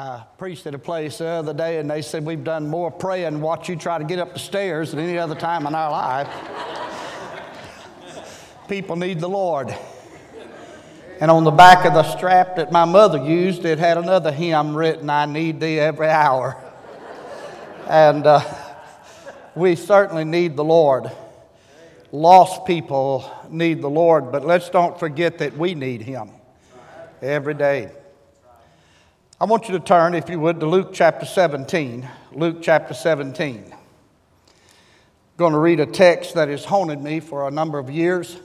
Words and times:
I 0.00 0.22
preached 0.38 0.66
at 0.66 0.74
a 0.74 0.78
place 0.78 1.18
the 1.18 1.26
other 1.26 1.52
day 1.52 1.78
and 1.78 1.90
they 1.90 2.00
said 2.00 2.24
we've 2.24 2.42
done 2.42 2.66
more 2.66 2.90
praying 2.90 3.38
watch 3.42 3.68
you 3.68 3.76
try 3.76 3.98
to 3.98 4.04
get 4.04 4.18
up 4.18 4.32
the 4.32 4.38
stairs 4.38 4.92
than 4.92 5.00
any 5.00 5.18
other 5.18 5.34
time 5.34 5.66
in 5.66 5.74
our 5.74 5.90
life. 5.90 6.26
People 8.66 8.96
need 8.96 9.20
the 9.20 9.28
Lord. 9.28 9.76
And 11.20 11.30
on 11.30 11.44
the 11.44 11.50
back 11.50 11.84
of 11.84 11.92
the 11.92 12.16
strap 12.16 12.56
that 12.56 12.72
my 12.72 12.86
mother 12.86 13.18
used, 13.18 13.66
it 13.66 13.78
had 13.78 13.98
another 13.98 14.32
hymn 14.32 14.74
written, 14.74 15.10
I 15.10 15.26
need 15.26 15.60
thee 15.60 15.78
every 15.78 16.08
hour. 16.08 16.56
And 17.86 18.26
uh, 18.26 18.40
we 19.54 19.76
certainly 19.76 20.24
need 20.24 20.56
the 20.56 20.64
Lord. 20.64 21.10
Lost 22.10 22.64
people 22.64 23.30
need 23.50 23.82
the 23.82 23.90
Lord, 23.90 24.32
but 24.32 24.46
let's 24.46 24.70
don't 24.70 24.98
forget 24.98 25.36
that 25.38 25.58
we 25.58 25.74
need 25.74 26.00
him 26.00 26.30
every 27.20 27.52
day. 27.52 27.90
I 29.42 29.46
want 29.46 29.70
you 29.70 29.78
to 29.78 29.82
turn, 29.82 30.14
if 30.14 30.28
you 30.28 30.38
would, 30.38 30.60
to 30.60 30.66
Luke 30.66 30.90
chapter 30.92 31.24
17. 31.24 32.06
Luke 32.32 32.58
chapter 32.60 32.92
17. 32.92 33.64
I'm 33.70 33.78
going 35.38 35.54
to 35.54 35.58
read 35.58 35.80
a 35.80 35.86
text 35.86 36.34
that 36.34 36.50
has 36.50 36.62
haunted 36.62 37.00
me 37.00 37.20
for 37.20 37.48
a 37.48 37.50
number 37.50 37.78
of 37.78 37.88
years, 37.88 38.38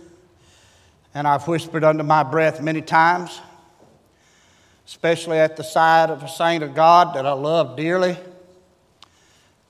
and 1.13 1.27
I've 1.27 1.45
whispered 1.50 1.84
under 1.84 2.05
my 2.05 2.23
breath 2.23 2.62
many 2.62 2.81
times, 2.81 3.41
especially 4.88 5.38
at 5.38 5.58
the 5.58 5.66
side 5.66 6.12
of 6.12 6.23
a 6.23 6.30
saint 6.30 6.63
of 6.63 6.73
God 6.73 7.14
that 7.16 7.25
I 7.25 7.34
love 7.34 7.75
dearly, 7.75 8.16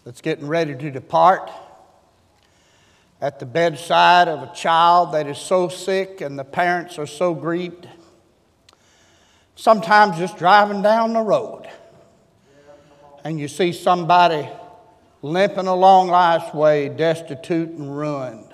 that's 0.04 0.22
getting 0.22 0.46
ready 0.46 0.76
to 0.76 0.92
depart, 0.92 1.50
at 3.20 3.40
the 3.40 3.48
bedside 3.48 4.28
of 4.28 4.44
a 4.44 4.54
child 4.54 5.16
that 5.16 5.26
is 5.26 5.40
so 5.40 5.70
sick 5.70 6.22
and 6.22 6.38
the 6.38 6.46
parents 6.46 7.00
are 7.00 7.08
so 7.08 7.34
grieved 7.34 7.88
Sometimes 9.56 10.18
just 10.18 10.38
driving 10.38 10.82
down 10.82 11.14
the 11.14 11.22
road 11.22 11.68
and 13.24 13.40
you 13.40 13.48
see 13.48 13.74
somebody 13.74 14.48
limping 15.22 15.66
along 15.66 16.10
life's 16.10 16.54
way, 16.54 16.88
destitute 16.90 17.70
and 17.70 17.98
ruined. 17.98 18.54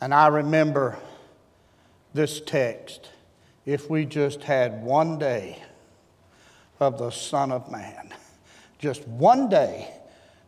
And 0.00 0.12
I 0.12 0.26
remember 0.26 0.98
this 2.12 2.40
text 2.40 3.10
if 3.64 3.88
we 3.88 4.04
just 4.04 4.42
had 4.42 4.82
one 4.82 5.18
day 5.18 5.62
of 6.80 6.98
the 6.98 7.10
Son 7.10 7.52
of 7.52 7.70
Man, 7.70 8.12
just 8.78 9.06
one 9.06 9.48
day 9.48 9.88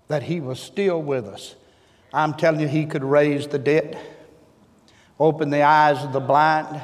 that 0.08 0.24
He 0.24 0.41
was 0.41 0.58
still 0.58 1.00
with 1.00 1.27
us, 1.27 1.55
I'm 2.12 2.34
telling 2.34 2.61
you, 2.61 2.69
He 2.69 2.86
could 2.86 3.05
raise 3.05 3.46
the 3.46 3.58
dead, 3.58 3.96
open 5.20 5.50
the 5.50 5.62
eyes 5.62 6.02
of 6.02 6.12
the 6.12 6.20
blind 6.20 6.83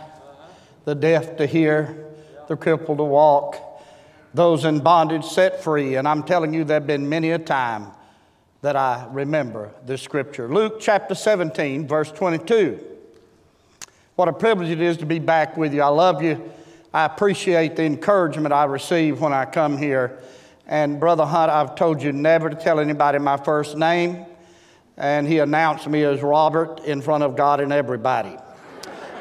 the 0.89 0.95
deaf 0.95 1.37
to 1.37 1.45
hear, 1.45 2.07
the 2.49 2.57
crippled 2.57 2.97
to 2.97 3.05
walk, 3.05 3.59
those 4.33 4.65
in 4.65 4.81
bondage 4.81 5.23
set 5.23 5.63
free. 5.63 5.97
And 5.97 6.09
I'm 6.09 6.23
telling 6.23 6.55
you, 6.55 6.65
there 6.65 6.77
have 6.77 6.87
been 6.87 7.11
many 7.11 7.33
a 7.33 7.39
time 7.39 7.89
that 8.63 8.75
I 8.75 9.07
remember 9.11 9.71
this 9.85 10.01
scripture. 10.01 10.49
Luke 10.49 10.81
chapter 10.81 11.15
17, 11.15 11.87
verse 11.87 12.11
22. 12.11 12.83
What 14.17 14.29
a 14.29 14.33
privilege 14.33 14.71
it 14.71 14.81
is 14.81 14.97
to 14.97 15.05
be 15.05 15.19
back 15.19 15.59
with 15.59 15.75
you. 15.75 15.83
I 15.83 15.89
love 15.89 16.23
you. 16.23 16.51
I 16.95 17.05
appreciate 17.05 17.77
the 17.77 17.85
encouragement 17.85 18.55
I 18.55 18.65
receive 18.65 19.21
when 19.21 19.35
I 19.35 19.45
come 19.45 19.77
here. 19.77 20.19
And 20.67 20.99
Brother 20.99 21.27
Hunt, 21.27 21.53
I've 21.53 21.75
told 21.75 22.03
you 22.03 22.13
never 22.13 22.49
to 22.49 22.57
tell 22.57 22.81
anybody 22.81 23.19
my 23.19 23.37
first 23.37 23.77
name. 23.77 24.25
And 24.97 25.27
he 25.27 25.41
announced 25.41 25.87
me 25.87 26.03
as 26.05 26.23
Robert 26.23 26.81
in 26.87 27.03
front 27.03 27.25
of 27.25 27.37
God 27.37 27.61
and 27.61 27.75
everybody. 27.75 28.39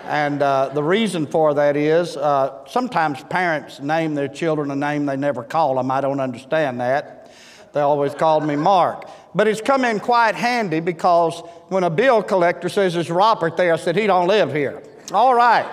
And 0.07 0.41
uh, 0.41 0.69
the 0.69 0.81
reason 0.81 1.27
for 1.27 1.53
that 1.55 1.75
is 1.75 2.15
uh, 2.15 2.65
sometimes 2.65 3.21
parents 3.25 3.81
name 3.81 4.15
their 4.15 4.29
children 4.29 4.71
a 4.71 4.75
name 4.75 5.05
they 5.05 5.17
never 5.17 5.43
call 5.43 5.75
them. 5.75 5.91
I 5.91 5.99
don't 5.99 6.21
understand 6.21 6.79
that. 6.79 7.29
They 7.73 7.81
always 7.81 8.15
called 8.15 8.45
me 8.45 8.55
Mark. 8.55 9.09
But 9.35 9.49
it's 9.49 9.59
come 9.59 9.83
in 9.83 9.99
quite 9.99 10.33
handy 10.33 10.79
because 10.79 11.41
when 11.67 11.83
a 11.83 11.89
bill 11.89 12.23
collector 12.23 12.69
says 12.69 12.95
it's 12.95 13.09
Robert 13.09 13.57
there, 13.57 13.73
I 13.73 13.75
said, 13.75 13.97
he 13.97 14.07
don't 14.07 14.27
live 14.27 14.53
here. 14.53 14.81
All 15.11 15.35
right. 15.35 15.67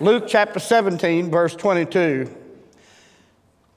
Luke 0.00 0.24
chapter 0.26 0.58
17, 0.58 1.30
verse 1.30 1.54
22. 1.54 2.28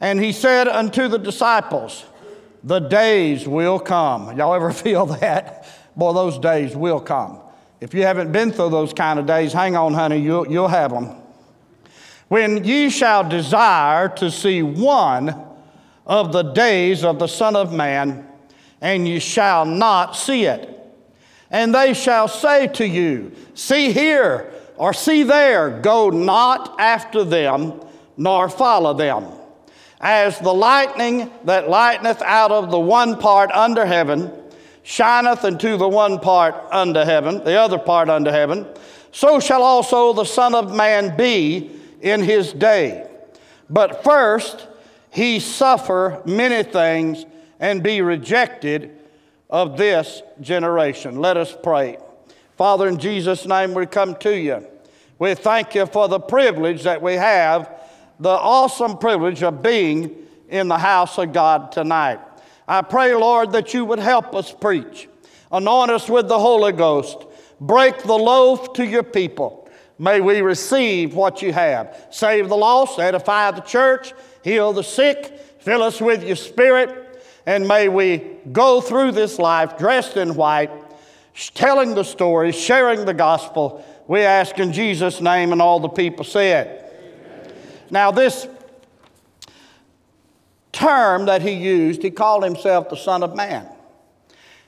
And 0.02 0.19
he 0.19 0.31
said 0.31 0.67
unto 0.67 1.07
the 1.07 1.19
disciples, 1.19 2.06
The 2.63 2.79
days 2.79 3.47
will 3.47 3.79
come. 3.79 4.35
Y'all 4.35 4.56
ever 4.56 4.72
feel 4.73 5.06
that? 5.06 5.67
Boy, 5.96 6.13
those 6.13 6.40
days 6.40 6.75
will 6.75 7.00
come. 7.00 7.40
If 7.81 7.94
you 7.94 8.03
haven't 8.03 8.31
been 8.31 8.52
through 8.52 8.69
those 8.69 8.94
kind 8.94 9.19
of 9.19 9.25
days, 9.25 9.52
hang 9.52 9.75
on, 9.75 9.94
honey, 9.94 10.18
you'll, 10.18 10.50
you'll 10.50 10.68
have 10.68 10.91
them. 10.91 11.16
When 12.28 12.63
ye 12.63 12.90
shall 12.90 13.28
desire 13.28 14.09
to 14.09 14.31
see 14.31 14.63
one 14.63 15.36
of 16.06 16.31
the 16.31 16.44
days 16.44 17.03
of 17.03 17.19
the 17.19 17.28
Son 17.28 17.56
of 17.56 17.74
Man, 17.74 18.28
and 18.81 19.08
ye 19.08 19.19
shall 19.19 19.66
not 19.66 20.16
see 20.16 20.46
it. 20.46 20.72
And 21.52 21.74
they 21.74 21.94
shall 21.94 22.28
say 22.28 22.68
to 22.68 22.88
you, 22.88 23.31
See 23.53 23.91
here, 23.91 24.52
or 24.78 24.94
see 24.94 25.24
there, 25.24 25.80
go 25.81 26.09
not 26.09 26.80
after 26.80 27.24
them, 27.24 27.81
nor 28.18 28.50
follow 28.50 28.94
them. 28.94 29.25
As 30.02 30.38
the 30.40 30.53
lightning 30.53 31.31
that 31.46 31.69
lighteneth 31.69 32.22
out 32.22 32.52
of 32.52 32.72
the 32.72 32.80
one 32.80 33.19
part 33.19 33.52
under 33.52 33.85
heaven, 33.85 34.31
shineth 34.85 35.44
unto 35.44 35.78
the 35.78 35.90
one 35.90 36.19
part 36.19 36.56
under 36.72 37.03
heaven, 37.03 37.44
the 37.44 37.56
other 37.56 37.79
part 37.79 38.07
under 38.07 38.31
heaven, 38.31 38.68
so 39.12 39.40
shall 39.40 39.63
also 39.63 40.13
the 40.13 40.23
Son 40.23 40.53
of 40.53 40.73
Man 40.73 41.18
be 41.18 41.72
in 42.01 42.22
his 42.22 42.53
day. 42.53 43.09
But 43.68 44.03
first 44.03 44.68
he 45.09 45.40
suffer 45.40 46.22
many 46.25 46.62
things 46.62 47.25
and 47.59 47.81
be 47.81 48.01
rejected 48.01 48.96
of 49.50 49.75
this 49.75 50.22
generation. 50.40 51.19
Let 51.19 51.35
us 51.35 51.56
pray. 51.63 51.97
Father, 52.56 52.88
in 52.88 53.00
Jesus' 53.00 53.47
name 53.47 53.73
we 53.73 53.88
come 53.88 54.16
to 54.17 54.38
you. 54.38 54.67
We 55.17 55.34
thank 55.34 55.73
you 55.73 55.88
for 55.88 56.07
the 56.07 56.19
privilege 56.19 56.84
that 56.84 57.02
we 57.02 57.13
have, 57.13 57.72
the 58.19 58.29
awesome 58.29 59.00
privilege 59.00 59.41
of 59.41 59.63
being 59.63 60.16
in 60.47 60.67
the 60.67 60.78
house 60.78 61.17
of 61.17 61.34
God 61.34 61.72
tonight. 61.72 62.19
I 62.68 62.81
pray, 62.81 63.14
Lord, 63.14 63.52
that 63.52 63.74
you 63.74 63.86
would 63.86 64.00
help 64.00 64.36
us 64.36 64.52
preach. 64.52 65.08
Anoint 65.52 65.92
us 65.92 66.09
with 66.09 66.28
the 66.28 66.40
Holy 66.40 66.72
Ghost. 66.72 67.26
Break 67.62 68.03
the 68.03 68.16
loaf 68.16 68.74
to 68.74 68.86
your 68.86 69.03
people. 69.03 69.70
May 69.98 70.20
we 70.20 70.42
receive 70.42 71.14
what 71.14 71.42
you 71.42 71.53
have. 71.53 72.08
Save 72.12 72.50
the 72.50 72.58
lost, 72.58 73.00
edify 73.00 73.52
the 73.52 73.62
church, 73.62 74.14
heal 74.44 74.74
the 74.74 74.84
sick, 74.84 75.40
fill 75.59 75.84
us 75.84 76.02
with 76.02 76.24
your 76.24 76.36
spirit, 76.36 77.24
and 77.46 77.68
may 77.68 77.88
we 77.88 78.18
go 78.52 78.82
through 78.82 79.14
this 79.14 79.40
life 79.40 79.78
dressed 79.78 80.18
in 80.18 80.36
white, 80.36 80.72
telling 81.53 81.96
the 81.96 82.03
story, 82.03 82.52
sharing 82.52 83.06
the 83.06 83.14
gospel. 83.14 83.86
We 84.08 84.22
ask 84.22 84.59
in 84.59 84.74
Jesus' 84.74 85.22
name, 85.22 85.52
and 85.52 85.62
all 85.62 85.80
the 85.80 85.88
people 85.88 86.26
said. 86.26 86.82
Now, 87.90 88.12
this 88.12 88.47
term 90.75 91.25
that 91.25 91.41
he 91.41 91.52
used, 91.52 92.03
he 92.03 92.12
called 92.12 92.44
himself 92.44 92.90
the 92.90 92.97
Son 92.97 93.24
of 93.24 93.36
Man. 93.36 93.68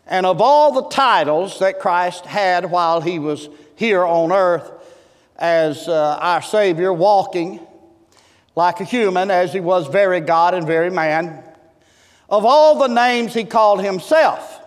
And 0.07 0.25
of 0.25 0.41
all 0.41 0.71
the 0.71 0.89
titles 0.89 1.59
that 1.59 1.79
Christ 1.79 2.25
had 2.25 2.71
while 2.71 3.01
he 3.01 3.19
was 3.19 3.49
here 3.75 4.03
on 4.03 4.31
earth 4.31 4.71
as 5.35 5.87
uh, 5.87 6.17
our 6.19 6.41
Savior, 6.41 6.93
walking 6.93 7.59
like 8.55 8.79
a 8.79 8.85
human, 8.85 9.29
as 9.29 9.53
he 9.53 9.59
was 9.59 9.87
very 9.87 10.21
God 10.21 10.53
and 10.53 10.65
very 10.65 10.89
man, 10.89 11.43
of 12.29 12.45
all 12.45 12.79
the 12.79 12.87
names 12.87 13.33
he 13.33 13.43
called 13.43 13.83
himself, 13.83 14.61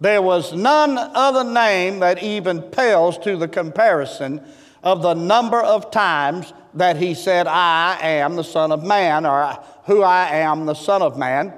there 0.00 0.20
was 0.20 0.52
none 0.52 0.98
other 0.98 1.44
name 1.44 2.00
that 2.00 2.22
even 2.22 2.60
pales 2.60 3.18
to 3.18 3.36
the 3.36 3.48
comparison 3.48 4.42
of 4.82 5.02
the 5.02 5.14
number 5.14 5.60
of 5.60 5.90
times 5.90 6.52
that 6.74 6.96
he 6.96 7.14
said, 7.14 7.46
I 7.46 7.98
am 8.00 8.36
the 8.36 8.44
Son 8.44 8.72
of 8.72 8.84
Man, 8.84 9.26
or 9.26 9.58
who 9.84 10.02
I 10.02 10.28
am, 10.36 10.66
the 10.66 10.74
Son 10.74 11.02
of 11.02 11.18
Man. 11.18 11.52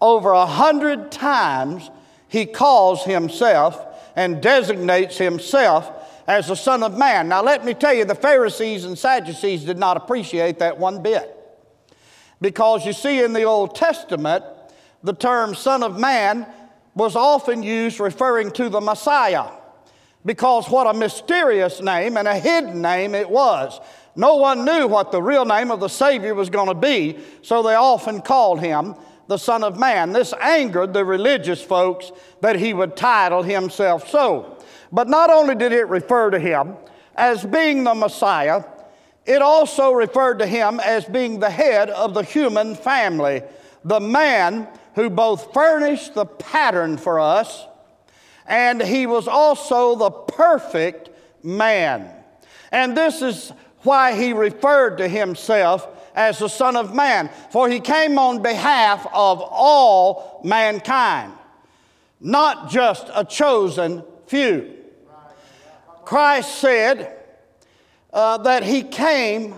Over 0.00 0.30
a 0.30 0.46
hundred 0.46 1.10
times 1.10 1.90
he 2.28 2.46
calls 2.46 3.04
himself 3.04 3.84
and 4.14 4.42
designates 4.42 5.18
himself 5.18 5.92
as 6.26 6.48
the 6.48 6.54
Son 6.54 6.82
of 6.82 6.96
Man. 6.98 7.28
Now, 7.28 7.42
let 7.42 7.64
me 7.64 7.74
tell 7.74 7.94
you, 7.94 8.04
the 8.04 8.14
Pharisees 8.14 8.84
and 8.84 8.98
Sadducees 8.98 9.64
did 9.64 9.78
not 9.78 9.96
appreciate 9.96 10.58
that 10.58 10.78
one 10.78 11.02
bit. 11.02 11.32
Because 12.40 12.84
you 12.84 12.92
see, 12.92 13.22
in 13.22 13.32
the 13.32 13.44
Old 13.44 13.74
Testament, 13.74 14.44
the 15.02 15.14
term 15.14 15.54
Son 15.54 15.82
of 15.82 15.98
Man 15.98 16.46
was 16.94 17.14
often 17.14 17.62
used 17.62 18.00
referring 18.00 18.50
to 18.52 18.68
the 18.68 18.80
Messiah. 18.80 19.50
Because 20.24 20.68
what 20.68 20.88
a 20.88 20.98
mysterious 20.98 21.80
name 21.80 22.16
and 22.16 22.26
a 22.26 22.38
hidden 22.38 22.82
name 22.82 23.14
it 23.14 23.30
was. 23.30 23.78
No 24.16 24.36
one 24.36 24.64
knew 24.64 24.86
what 24.86 25.12
the 25.12 25.22
real 25.22 25.44
name 25.44 25.70
of 25.70 25.80
the 25.80 25.88
Savior 25.88 26.34
was 26.34 26.50
going 26.50 26.68
to 26.68 26.74
be, 26.74 27.18
so 27.42 27.62
they 27.62 27.74
often 27.74 28.22
called 28.22 28.60
him 28.60 28.94
the 29.28 29.36
Son 29.36 29.62
of 29.62 29.78
Man. 29.78 30.12
This 30.12 30.32
angered 30.40 30.94
the 30.94 31.04
religious 31.04 31.62
folks 31.62 32.10
that 32.40 32.56
he 32.56 32.72
would 32.72 32.96
title 32.96 33.42
himself 33.42 34.08
so. 34.08 34.56
But 34.90 35.08
not 35.08 35.30
only 35.30 35.54
did 35.54 35.72
it 35.72 35.88
refer 35.88 36.30
to 36.30 36.38
him 36.38 36.76
as 37.14 37.44
being 37.44 37.84
the 37.84 37.94
Messiah, 37.94 38.64
it 39.26 39.42
also 39.42 39.92
referred 39.92 40.38
to 40.38 40.46
him 40.46 40.80
as 40.80 41.04
being 41.04 41.40
the 41.40 41.50
head 41.50 41.90
of 41.90 42.14
the 42.14 42.22
human 42.22 42.74
family, 42.74 43.42
the 43.84 44.00
man 44.00 44.68
who 44.94 45.10
both 45.10 45.52
furnished 45.52 46.14
the 46.14 46.24
pattern 46.24 46.96
for 46.96 47.20
us, 47.20 47.66
and 48.46 48.80
he 48.80 49.06
was 49.06 49.26
also 49.28 49.96
the 49.96 50.10
perfect 50.10 51.10
man. 51.42 52.08
And 52.70 52.96
this 52.96 53.20
is 53.20 53.52
why 53.86 54.14
he 54.14 54.32
referred 54.32 54.98
to 54.98 55.08
himself 55.08 55.88
as 56.14 56.38
the 56.38 56.48
Son 56.48 56.76
of 56.76 56.94
Man, 56.94 57.30
for 57.50 57.68
he 57.68 57.80
came 57.80 58.18
on 58.18 58.42
behalf 58.42 59.06
of 59.14 59.40
all 59.40 60.40
mankind, 60.44 61.32
not 62.20 62.68
just 62.68 63.08
a 63.14 63.24
chosen 63.24 64.02
few. 64.26 64.74
Christ 66.04 66.56
said, 66.56 67.16
uh, 68.12 68.38
that 68.38 68.62
he 68.62 68.82
came 68.82 69.54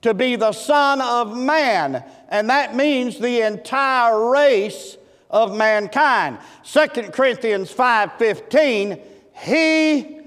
to 0.00 0.14
be 0.14 0.34
the 0.34 0.52
Son 0.52 1.00
of 1.00 1.36
Man, 1.36 2.02
and 2.30 2.48
that 2.48 2.74
means 2.74 3.18
the 3.18 3.42
entire 3.42 4.30
race 4.30 4.96
of 5.30 5.54
mankind. 5.54 6.38
2 6.64 7.12
Corinthians 7.12 7.70
5:15, 7.70 8.98
he 9.34 10.20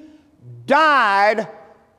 died 0.66 1.48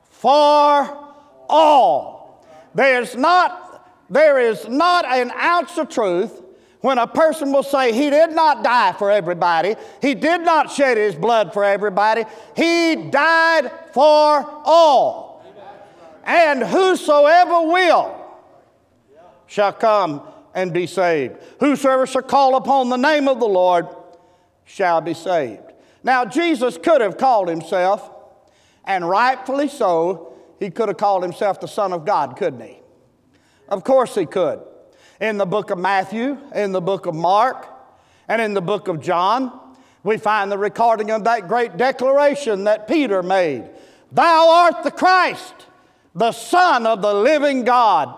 for 0.09 1.06
all. 1.49 2.45
There's 2.75 3.15
not, 3.15 4.05
there 4.09 4.39
is 4.39 4.67
not 4.67 5.05
an 5.05 5.31
ounce 5.31 5.77
of 5.77 5.89
truth 5.89 6.43
when 6.81 6.97
a 6.97 7.07
person 7.07 7.51
will 7.51 7.63
say 7.63 7.91
he 7.91 8.09
did 8.09 8.31
not 8.31 8.63
die 8.63 8.93
for 8.93 9.09
everybody, 9.09 9.75
he 10.01 10.13
did 10.13 10.41
not 10.41 10.71
shed 10.71 10.97
his 10.97 11.15
blood 11.15 11.51
for 11.51 11.63
everybody, 11.63 12.23
he 12.55 12.95
died 13.09 13.71
for 13.93 14.45
all 14.63 15.27
and 16.27 16.61
whosoever 16.61 17.61
will 17.61 18.13
shall 19.47 19.71
come 19.71 20.21
and 20.53 20.73
be 20.73 20.85
saved. 20.85 21.37
Whosoever 21.61 22.05
shall 22.05 22.21
call 22.21 22.57
upon 22.57 22.89
the 22.89 22.97
name 22.97 23.29
of 23.29 23.39
the 23.39 23.47
Lord 23.47 23.87
shall 24.65 24.99
be 24.99 25.13
saved. 25.13 25.61
Now, 26.03 26.25
Jesus 26.25 26.77
could 26.77 26.99
have 26.99 27.17
called 27.17 27.47
himself, 27.47 28.11
and 28.83 29.07
rightfully 29.07 29.69
so, 29.69 30.33
he 30.59 30.69
could 30.69 30.89
have 30.89 30.97
called 30.97 31.23
himself 31.23 31.59
the 31.59 31.67
Son 31.67 31.93
of 31.93 32.05
God, 32.05 32.35
couldn't 32.37 32.61
he? 32.61 32.79
Of 33.69 33.83
course 33.83 34.15
he 34.15 34.25
could. 34.25 34.59
In 35.19 35.37
the 35.37 35.45
book 35.45 35.69
of 35.69 35.77
Matthew, 35.77 36.37
in 36.53 36.71
the 36.71 36.81
book 36.81 37.05
of 37.05 37.15
Mark, 37.15 37.67
and 38.27 38.41
in 38.41 38.53
the 38.53 38.61
book 38.61 38.87
of 38.87 39.01
John, 39.01 39.59
we 40.03 40.17
find 40.17 40.51
the 40.51 40.57
recording 40.57 41.11
of 41.11 41.23
that 41.25 41.47
great 41.47 41.77
declaration 41.77 42.65
that 42.65 42.87
Peter 42.87 43.23
made 43.23 43.69
Thou 44.11 44.49
art 44.49 44.83
the 44.83 44.91
Christ, 44.91 45.53
the 46.15 46.31
Son 46.31 46.85
of 46.85 47.01
the 47.01 47.13
living 47.13 47.63
God. 47.63 48.15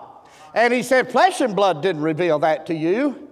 And 0.54 0.72
he 0.72 0.82
said, 0.82 1.10
Flesh 1.10 1.40
and 1.40 1.56
blood 1.56 1.82
didn't 1.82 2.02
reveal 2.02 2.38
that 2.40 2.66
to 2.66 2.74
you. 2.74 3.28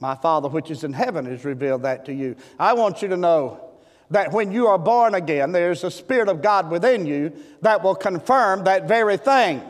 My 0.00 0.14
Father, 0.14 0.48
which 0.48 0.70
is 0.70 0.84
in 0.84 0.92
heaven, 0.92 1.24
has 1.26 1.44
revealed 1.44 1.82
that 1.82 2.04
to 2.06 2.12
you. 2.12 2.36
I 2.58 2.72
want 2.72 3.02
you 3.02 3.08
to 3.08 3.16
know 3.16 3.71
that 4.12 4.30
when 4.30 4.52
you 4.52 4.66
are 4.66 4.78
born 4.78 5.14
again, 5.14 5.52
there's 5.52 5.84
a 5.84 5.90
Spirit 5.90 6.28
of 6.28 6.42
God 6.42 6.70
within 6.70 7.06
you 7.06 7.32
that 7.62 7.82
will 7.82 7.94
confirm 7.94 8.64
that 8.64 8.86
very 8.86 9.16
thing. 9.16 9.62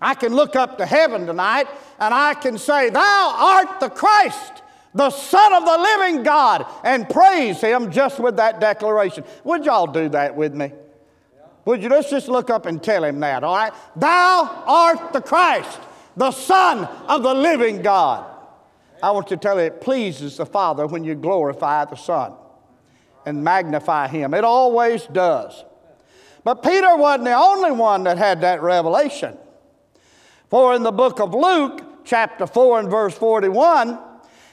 I 0.00 0.14
can 0.14 0.34
look 0.34 0.56
up 0.56 0.78
to 0.78 0.86
heaven 0.86 1.26
tonight 1.26 1.68
and 1.98 2.14
I 2.14 2.34
can 2.34 2.58
say, 2.58 2.90
Thou 2.90 3.34
art 3.36 3.80
the 3.80 3.90
Christ, 3.90 4.62
the 4.94 5.10
Son 5.10 5.52
of 5.52 5.64
the 5.64 5.78
living 5.78 6.22
God, 6.22 6.66
and 6.84 7.08
praise 7.08 7.60
Him 7.60 7.90
just 7.90 8.20
with 8.20 8.36
that 8.36 8.60
declaration. 8.60 9.24
Would 9.44 9.64
y'all 9.64 9.86
do 9.86 10.08
that 10.10 10.34
with 10.36 10.54
me? 10.54 10.72
Would 11.64 11.82
you 11.82 11.88
let's 11.88 12.10
just 12.10 12.28
look 12.28 12.50
up 12.50 12.66
and 12.66 12.82
tell 12.82 13.04
him 13.04 13.20
that, 13.20 13.44
all 13.44 13.54
right? 13.54 13.72
Thou 13.94 14.64
art 14.66 15.12
the 15.12 15.20
Christ, 15.20 15.78
the 16.16 16.32
Son 16.32 16.84
of 17.06 17.22
the 17.22 17.34
living 17.34 17.82
God. 17.82 18.26
I 19.00 19.12
want 19.12 19.30
you 19.30 19.36
to 19.36 19.40
tell 19.40 19.56
you, 19.56 19.66
it 19.66 19.80
pleases 19.80 20.36
the 20.36 20.46
Father 20.46 20.88
when 20.88 21.04
you 21.04 21.14
glorify 21.14 21.84
the 21.84 21.94
Son 21.96 22.34
and 23.26 23.42
magnify 23.42 24.08
Him. 24.08 24.34
It 24.34 24.44
always 24.44 25.06
does. 25.06 25.64
But 26.44 26.62
Peter 26.62 26.96
wasn't 26.96 27.24
the 27.24 27.34
only 27.34 27.70
one 27.70 28.04
that 28.04 28.18
had 28.18 28.40
that 28.40 28.62
revelation. 28.62 29.36
For 30.50 30.74
in 30.74 30.82
the 30.82 30.92
book 30.92 31.20
of 31.20 31.34
Luke, 31.34 32.04
chapter 32.04 32.46
4 32.46 32.80
and 32.80 32.90
verse 32.90 33.14
41, 33.14 33.98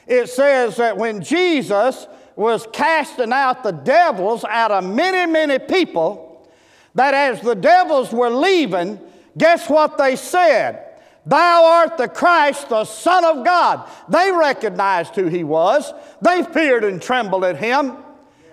it 0.06 0.28
says 0.28 0.76
that 0.76 0.96
when 0.96 1.22
Jesus 1.22 2.06
was 2.36 2.66
casting 2.72 3.32
out 3.32 3.62
the 3.62 3.72
devils 3.72 4.44
out 4.44 4.70
of 4.70 4.84
many, 4.84 5.30
many 5.30 5.58
people, 5.58 6.48
that 6.94 7.14
as 7.14 7.40
the 7.40 7.54
devils 7.54 8.12
were 8.12 8.30
leaving, 8.30 8.98
guess 9.36 9.68
what 9.68 9.98
they 9.98 10.16
said? 10.16 10.86
Thou 11.26 11.64
art 11.64 11.98
the 11.98 12.08
Christ, 12.08 12.68
the 12.70 12.84
Son 12.84 13.24
of 13.24 13.44
God. 13.44 13.88
They 14.08 14.32
recognized 14.32 15.14
who 15.14 15.26
he 15.26 15.44
was. 15.44 15.92
They 16.22 16.42
feared 16.44 16.84
and 16.84 17.00
trembled 17.00 17.44
at 17.44 17.56
him. 17.56 17.96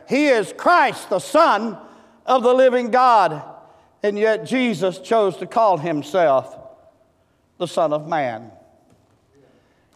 He 0.07 0.27
is 0.27 0.53
Christ, 0.55 1.09
the 1.09 1.19
Son 1.19 1.77
of 2.25 2.43
the 2.43 2.53
living 2.53 2.91
God. 2.91 3.43
And 4.03 4.17
yet 4.17 4.45
Jesus 4.45 4.99
chose 4.99 5.37
to 5.37 5.47
call 5.47 5.77
himself 5.77 6.57
the 7.57 7.67
Son 7.67 7.93
of 7.93 8.07
Man. 8.07 8.51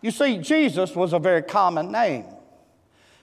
You 0.01 0.11
see, 0.11 0.37
Jesus 0.39 0.95
was 0.95 1.13
a 1.13 1.19
very 1.19 1.43
common 1.43 1.91
name. 1.91 2.25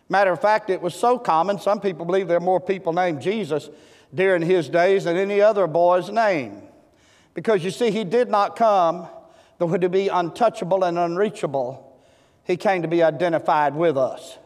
Matter 0.09 0.33
of 0.33 0.41
fact, 0.41 0.71
it 0.71 0.81
was 0.81 0.95
so 0.95 1.19
common, 1.19 1.59
some 1.59 1.81
people 1.81 2.07
believe 2.07 2.29
there 2.29 2.39
are 2.39 2.41
more 2.41 2.61
people 2.61 2.93
named 2.93 3.21
Jesus 3.21 3.69
during 4.15 4.43
his 4.43 4.69
days 4.69 5.05
than 5.05 5.17
any 5.17 5.41
other 5.41 5.67
boy's 5.67 6.09
name. 6.09 6.63
Because 7.35 7.63
you 7.63 7.71
see, 7.71 7.91
he 7.91 8.05
did 8.05 8.31
not 8.31 8.57
come 8.57 9.09
to 9.61 9.89
be 9.89 10.09
untouchable 10.09 10.85
and 10.85 10.99
unreachable, 10.99 11.85
he 12.45 12.57
came 12.57 12.83
to 12.83 12.89
be 12.89 13.03
identified 13.03 13.75
with 13.75 13.99
us. 13.99 14.39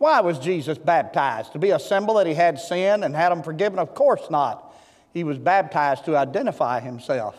Why 0.00 0.22
was 0.22 0.38
Jesus 0.38 0.78
baptized? 0.78 1.52
To 1.52 1.58
be 1.58 1.72
a 1.72 1.78
symbol 1.78 2.14
that 2.14 2.26
he 2.26 2.32
had 2.32 2.58
sin 2.58 3.04
and 3.04 3.14
had 3.14 3.28
them 3.28 3.42
forgiven? 3.42 3.78
Of 3.78 3.94
course 3.94 4.30
not. 4.30 4.74
He 5.12 5.24
was 5.24 5.36
baptized 5.36 6.06
to 6.06 6.16
identify 6.16 6.80
himself 6.80 7.36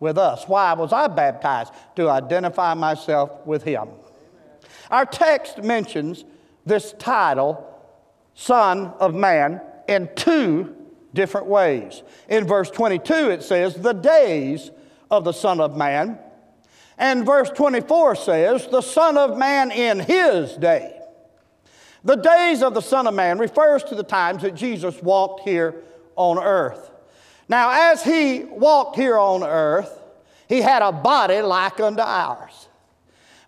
with 0.00 0.16
us. 0.16 0.48
Why 0.48 0.72
was 0.72 0.90
I 0.90 1.08
baptized? 1.08 1.70
To 1.96 2.08
identify 2.08 2.72
myself 2.72 3.46
with 3.46 3.62
him. 3.62 3.90
Our 4.90 5.04
text 5.04 5.62
mentions 5.62 6.24
this 6.64 6.94
title, 6.98 7.78
Son 8.32 8.86
of 9.00 9.14
Man, 9.14 9.60
in 9.86 10.08
two 10.16 10.74
different 11.12 11.46
ways. 11.46 12.02
In 12.30 12.46
verse 12.46 12.70
22, 12.70 13.12
it 13.32 13.42
says, 13.42 13.74
The 13.74 13.92
days 13.92 14.70
of 15.10 15.24
the 15.24 15.32
Son 15.32 15.60
of 15.60 15.76
Man. 15.76 16.18
And 16.96 17.26
verse 17.26 17.50
24 17.50 18.16
says, 18.16 18.66
The 18.66 18.80
Son 18.80 19.18
of 19.18 19.36
Man 19.36 19.70
in 19.70 20.00
his 20.00 20.56
day. 20.56 20.97
The 22.04 22.16
days 22.16 22.62
of 22.62 22.74
the 22.74 22.80
Son 22.80 23.06
of 23.06 23.14
Man 23.14 23.38
refers 23.38 23.82
to 23.84 23.94
the 23.94 24.02
times 24.02 24.42
that 24.42 24.54
Jesus 24.54 25.02
walked 25.02 25.40
here 25.40 25.74
on 26.16 26.38
earth. 26.38 26.90
Now, 27.48 27.92
as 27.92 28.02
he 28.02 28.44
walked 28.44 28.96
here 28.96 29.18
on 29.18 29.42
earth, 29.42 29.98
he 30.48 30.60
had 30.60 30.82
a 30.82 30.92
body 30.92 31.40
like 31.40 31.80
unto 31.80 32.02
ours. 32.02 32.68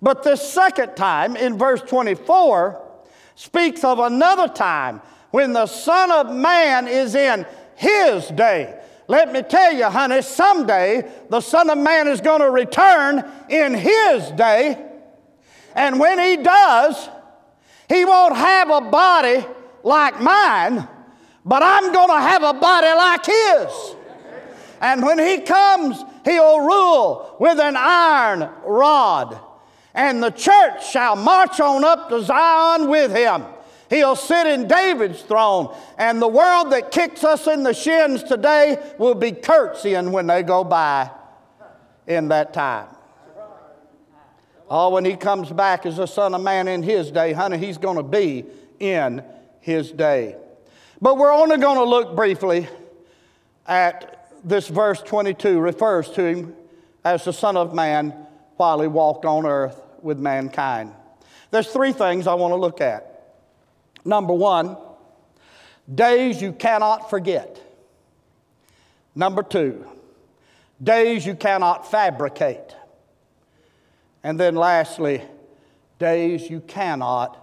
But 0.03 0.23
this 0.23 0.51
second 0.51 0.97
time, 0.97 1.37
in 1.37 1.59
verse 1.59 1.83
24, 1.83 2.81
speaks 3.35 3.85
of 3.85 3.99
another 3.99 4.49
time 4.49 5.01
when 5.31 5.53
the 5.53 5.67
Son 5.67 6.11
of 6.11 6.35
Man 6.35 6.89
is 6.89 7.15
in 7.15 7.47
his 7.77 8.29
day. 8.29 8.79
Let 9.09 9.33
me 9.33 9.43
tell 9.43 9.73
you, 9.73 9.85
honey, 9.85 10.23
someday 10.23 11.11
the 11.29 11.41
Son 11.41 11.69
of 11.71 11.79
Man 11.79 12.09
is 12.09 12.21
going 12.21 12.41
to 12.41 12.51
return 12.51 13.25
in 13.49 13.75
his 13.75 14.31
day. 14.33 14.87
And 15.75 15.99
when 15.99 16.19
he 16.19 16.37
does, 16.43 17.09
he 17.91 18.05
won't 18.05 18.37
have 18.37 18.71
a 18.71 18.81
body 18.83 19.45
like 19.83 20.21
mine, 20.21 20.87
but 21.45 21.61
I'm 21.63 21.93
going 21.93 22.09
to 22.09 22.21
have 22.21 22.45
a 22.45 22.53
body 22.53 22.87
like 22.87 23.27
his. 23.27 23.97
And 24.81 25.03
when 25.03 25.19
he 25.19 25.41
comes, 25.41 26.01
he'll 26.25 26.61
rule 26.61 27.37
with 27.41 27.59
an 27.59 27.75
iron 27.77 28.49
rod. 28.65 29.41
And 29.93 30.23
the 30.23 30.31
church 30.31 30.89
shall 30.89 31.17
march 31.17 31.59
on 31.59 31.83
up 31.83 32.09
to 32.11 32.23
Zion 32.23 32.89
with 32.89 33.13
him. 33.15 33.45
He'll 33.91 34.15
sit 34.15 34.47
in 34.47 34.69
David's 34.69 35.23
throne, 35.23 35.75
and 35.99 36.23
the 36.23 36.29
world 36.29 36.71
that 36.71 36.93
kicks 36.93 37.25
us 37.25 37.49
in 37.49 37.65
the 37.65 37.75
shins 37.75 38.23
today 38.23 38.79
will 38.99 39.17
be 39.17 39.33
curtsying 39.33 40.13
when 40.13 40.29
they 40.29 40.45
go 40.45 40.63
by 40.63 41.11
in 42.07 42.29
that 42.29 42.53
time. 42.53 42.87
Oh, 44.73 44.91
when 44.91 45.05
he 45.05 45.17
comes 45.17 45.51
back 45.51 45.85
as 45.85 45.97
the 45.97 46.07
Son 46.07 46.33
of 46.33 46.41
Man 46.43 46.69
in 46.69 46.85
his 46.85 47.11
day, 47.11 47.33
honey, 47.33 47.59
he's 47.59 47.77
going 47.77 47.97
to 47.97 48.05
be 48.05 48.45
in 48.79 49.21
his 49.61 49.91
day. 49.91 50.37
But 51.03 51.19
we're 51.19 51.33
only 51.33 51.59
going 51.59 51.77
to 51.77 51.85
look 51.85 52.15
briefly 52.15 52.69
at 53.67 54.31
this 54.45 54.69
verse 54.69 55.03
22 55.03 55.59
refers 55.59 56.09
to 56.11 56.25
him 56.25 56.55
as 57.05 57.25
the 57.25 57.33
Son 57.33 57.57
of 57.57 57.75
Man 57.75 58.15
while 58.59 58.81
he 58.81 58.87
walked 58.87 59.25
on 59.25 59.45
earth 59.45 59.81
with 60.03 60.19
mankind. 60.19 60.93
There's 61.51 61.69
three 61.69 61.93
things 61.93 62.29
I 62.29 62.35
want 62.35 62.53
to 62.53 62.57
look 62.57 62.81
at. 62.81 63.35
Number 64.05 64.33
one, 64.33 64.77
days 65.93 66.41
you 66.41 66.53
cannot 66.53 67.11
forget. 67.11 67.61
Number 69.17 69.43
two, 69.43 69.85
days 70.83 71.27
you 71.27 71.35
cannot 71.35 71.91
fabricate. 71.91 72.77
And 74.23 74.39
then 74.39 74.55
lastly, 74.55 75.23
days 75.99 76.49
you 76.51 76.61
cannot 76.61 77.39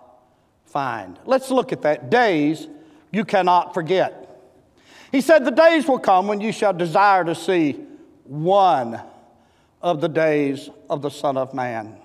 find. 0.66 1.20
Let's 1.26 1.50
look 1.50 1.72
at 1.72 1.82
that. 1.84 2.10
Days 2.10 2.68
you 3.12 3.26
cannot 3.26 3.74
forget. 3.74 4.42
He 5.12 5.22
said, 5.22 5.46
The 5.46 5.52
days 5.52 5.88
will 5.88 6.00
come 6.00 6.28
when 6.28 6.42
you 6.42 6.52
shall 6.52 6.74
desire 6.74 7.24
to 7.24 7.36
see 7.36 7.80
one 8.24 9.02
of 9.82 10.02
the 10.02 10.10
days 10.10 10.70
of 10.90 11.02
the 11.02 11.10
Son 11.10 11.38
of 11.38 11.54
Man. 11.54 11.98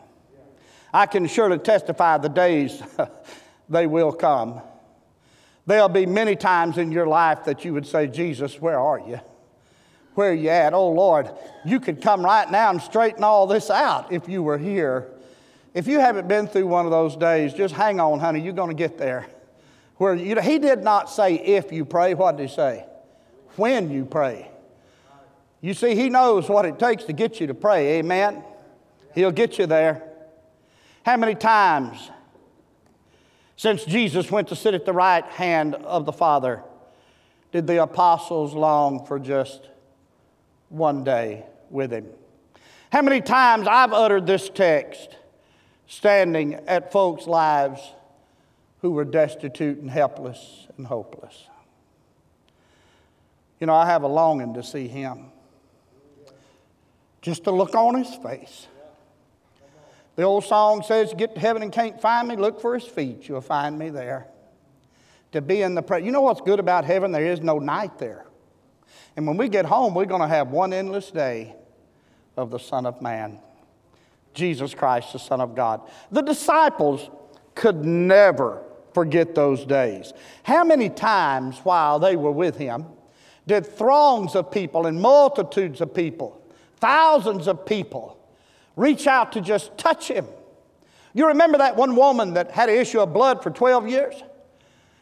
I 0.94 1.06
can 1.06 1.26
surely 1.26 1.58
testify 1.58 2.18
the 2.18 2.28
days 2.28 2.82
they 3.68 3.86
will 3.86 4.12
come. 4.12 4.60
There'll 5.66 5.88
be 5.88 6.06
many 6.06 6.36
times 6.36 6.76
in 6.76 6.92
your 6.92 7.06
life 7.06 7.44
that 7.44 7.64
you 7.64 7.72
would 7.72 7.86
say, 7.86 8.06
Jesus, 8.06 8.60
where 8.60 8.78
are 8.78 8.98
you? 8.98 9.20
Where 10.14 10.34
you 10.34 10.50
at? 10.50 10.74
Oh 10.74 10.90
Lord, 10.90 11.30
you 11.64 11.80
could 11.80 12.02
come 12.02 12.24
right 12.24 12.50
now 12.50 12.70
and 12.70 12.80
straighten 12.82 13.24
all 13.24 13.46
this 13.46 13.70
out 13.70 14.12
if 14.12 14.28
you 14.28 14.42
were 14.42 14.58
here. 14.58 15.08
If 15.74 15.86
you 15.86 16.00
haven't 16.00 16.28
been 16.28 16.46
through 16.46 16.66
one 16.66 16.84
of 16.84 16.90
those 16.90 17.16
days, 17.16 17.54
just 17.54 17.74
hang 17.74 17.98
on, 17.98 18.20
honey, 18.20 18.40
you're 18.40 18.52
going 18.52 18.68
to 18.68 18.74
get 18.74 18.98
there. 18.98 19.26
Where 19.96 20.14
you, 20.14 20.38
he 20.40 20.58
did 20.58 20.82
not 20.82 21.08
say 21.08 21.36
if 21.36 21.72
you 21.72 21.84
pray, 21.84 22.14
what 22.14 22.36
did 22.36 22.48
he 22.48 22.54
say? 22.54 22.84
When 23.56 23.90
you 23.90 24.04
pray. 24.04 24.50
You 25.60 25.74
see, 25.74 25.94
he 25.94 26.10
knows 26.10 26.48
what 26.48 26.64
it 26.66 26.78
takes 26.78 27.04
to 27.04 27.12
get 27.12 27.40
you 27.40 27.46
to 27.46 27.54
pray, 27.54 27.98
amen? 27.98 28.42
He'll 29.14 29.30
get 29.30 29.58
you 29.58 29.66
there. 29.66 30.02
How 31.04 31.16
many 31.16 31.34
times 31.34 32.10
since 33.56 33.84
Jesus 33.84 34.30
went 34.30 34.48
to 34.48 34.56
sit 34.56 34.74
at 34.74 34.84
the 34.84 34.92
right 34.92 35.24
hand 35.24 35.76
of 35.76 36.04
the 36.04 36.12
Father 36.12 36.62
did 37.52 37.66
the 37.66 37.82
apostles 37.82 38.54
long 38.54 39.06
for 39.06 39.18
just 39.18 39.68
one 40.72 41.04
day 41.04 41.46
with 41.70 41.92
him? 41.92 42.06
How 42.90 43.02
many 43.02 43.20
times 43.20 43.66
I've 43.66 43.92
uttered 43.92 44.26
this 44.26 44.48
text 44.48 45.16
standing 45.86 46.54
at 46.66 46.90
folks' 46.90 47.26
lives 47.26 47.80
who 48.82 48.90
were 48.90 49.04
destitute 49.04 49.78
and 49.78 49.90
helpless 49.90 50.66
and 50.76 50.86
hopeless. 50.86 51.48
You 53.60 53.66
know, 53.68 53.74
I 53.74 53.86
have 53.86 54.02
a 54.02 54.08
longing 54.08 54.54
to 54.54 54.62
see 54.62 54.88
him. 54.88 55.26
Just 57.20 57.44
to 57.44 57.52
look 57.52 57.76
on 57.76 57.94
his 57.94 58.12
face. 58.16 58.66
The 60.16 60.24
old 60.24 60.44
song 60.44 60.82
says, 60.82 61.14
Get 61.16 61.34
to 61.34 61.40
heaven 61.40 61.62
and 61.62 61.72
can't 61.72 62.00
find 62.00 62.26
me, 62.26 62.36
look 62.36 62.60
for 62.60 62.74
his 62.74 62.84
feet, 62.84 63.28
you'll 63.28 63.40
find 63.40 63.78
me 63.78 63.90
there. 63.90 64.26
To 65.30 65.40
be 65.40 65.62
in 65.62 65.74
the 65.74 65.82
presence. 65.82 66.06
You 66.06 66.12
know 66.12 66.22
what's 66.22 66.40
good 66.40 66.58
about 66.58 66.84
heaven? 66.84 67.12
There 67.12 67.24
is 67.24 67.40
no 67.40 67.58
night 67.58 67.98
there. 67.98 68.26
And 69.16 69.26
when 69.26 69.36
we 69.36 69.48
get 69.48 69.64
home, 69.64 69.94
we're 69.94 70.06
going 70.06 70.22
to 70.22 70.28
have 70.28 70.48
one 70.48 70.72
endless 70.72 71.10
day 71.10 71.54
of 72.36 72.50
the 72.50 72.58
Son 72.58 72.86
of 72.86 73.02
Man, 73.02 73.38
Jesus 74.34 74.74
Christ, 74.74 75.12
the 75.12 75.18
Son 75.18 75.40
of 75.40 75.54
God. 75.54 75.82
The 76.10 76.22
disciples 76.22 77.10
could 77.54 77.84
never 77.84 78.62
forget 78.94 79.34
those 79.34 79.64
days. 79.64 80.12
How 80.42 80.64
many 80.64 80.88
times 80.88 81.58
while 81.58 81.98
they 81.98 82.16
were 82.16 82.30
with 82.30 82.56
him 82.56 82.86
did 83.46 83.66
throngs 83.66 84.34
of 84.34 84.50
people 84.50 84.86
and 84.86 85.00
multitudes 85.00 85.80
of 85.80 85.94
people, 85.94 86.40
thousands 86.76 87.48
of 87.48 87.66
people, 87.66 88.18
reach 88.76 89.06
out 89.06 89.32
to 89.32 89.40
just 89.40 89.76
touch 89.76 90.08
him? 90.08 90.26
You 91.14 91.28
remember 91.28 91.58
that 91.58 91.76
one 91.76 91.94
woman 91.94 92.34
that 92.34 92.50
had 92.50 92.68
an 92.68 92.76
issue 92.76 93.00
of 93.00 93.12
blood 93.12 93.42
for 93.42 93.50
12 93.50 93.88
years? 93.88 94.14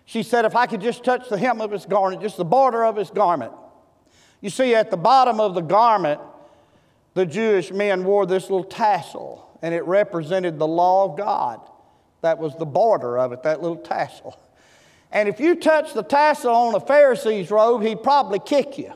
She 0.06 0.24
said, 0.24 0.44
If 0.44 0.56
I 0.56 0.66
could 0.66 0.80
just 0.80 1.04
touch 1.04 1.28
the 1.28 1.38
hem 1.38 1.60
of 1.60 1.70
his 1.70 1.86
garment, 1.86 2.20
just 2.20 2.36
the 2.36 2.44
border 2.44 2.84
of 2.84 2.96
his 2.96 3.10
garment. 3.10 3.52
You 4.40 4.50
see, 4.50 4.74
at 4.74 4.90
the 4.90 4.96
bottom 4.96 5.40
of 5.40 5.54
the 5.54 5.60
garment, 5.60 6.20
the 7.14 7.26
Jewish 7.26 7.70
men 7.70 8.04
wore 8.04 8.26
this 8.26 8.44
little 8.44 8.64
tassel, 8.64 9.58
and 9.62 9.74
it 9.74 9.84
represented 9.84 10.58
the 10.58 10.66
law 10.66 11.04
of 11.10 11.16
God. 11.16 11.60
That 12.22 12.38
was 12.38 12.54
the 12.56 12.66
border 12.66 13.18
of 13.18 13.32
it, 13.32 13.42
that 13.42 13.60
little 13.60 13.76
tassel. 13.76 14.38
And 15.12 15.28
if 15.28 15.40
you 15.40 15.56
touch 15.56 15.92
the 15.92 16.02
tassel 16.02 16.54
on 16.54 16.74
a 16.74 16.80
Pharisee's 16.80 17.50
robe, 17.50 17.82
he'd 17.82 18.02
probably 18.02 18.38
kick 18.38 18.78
you 18.78 18.92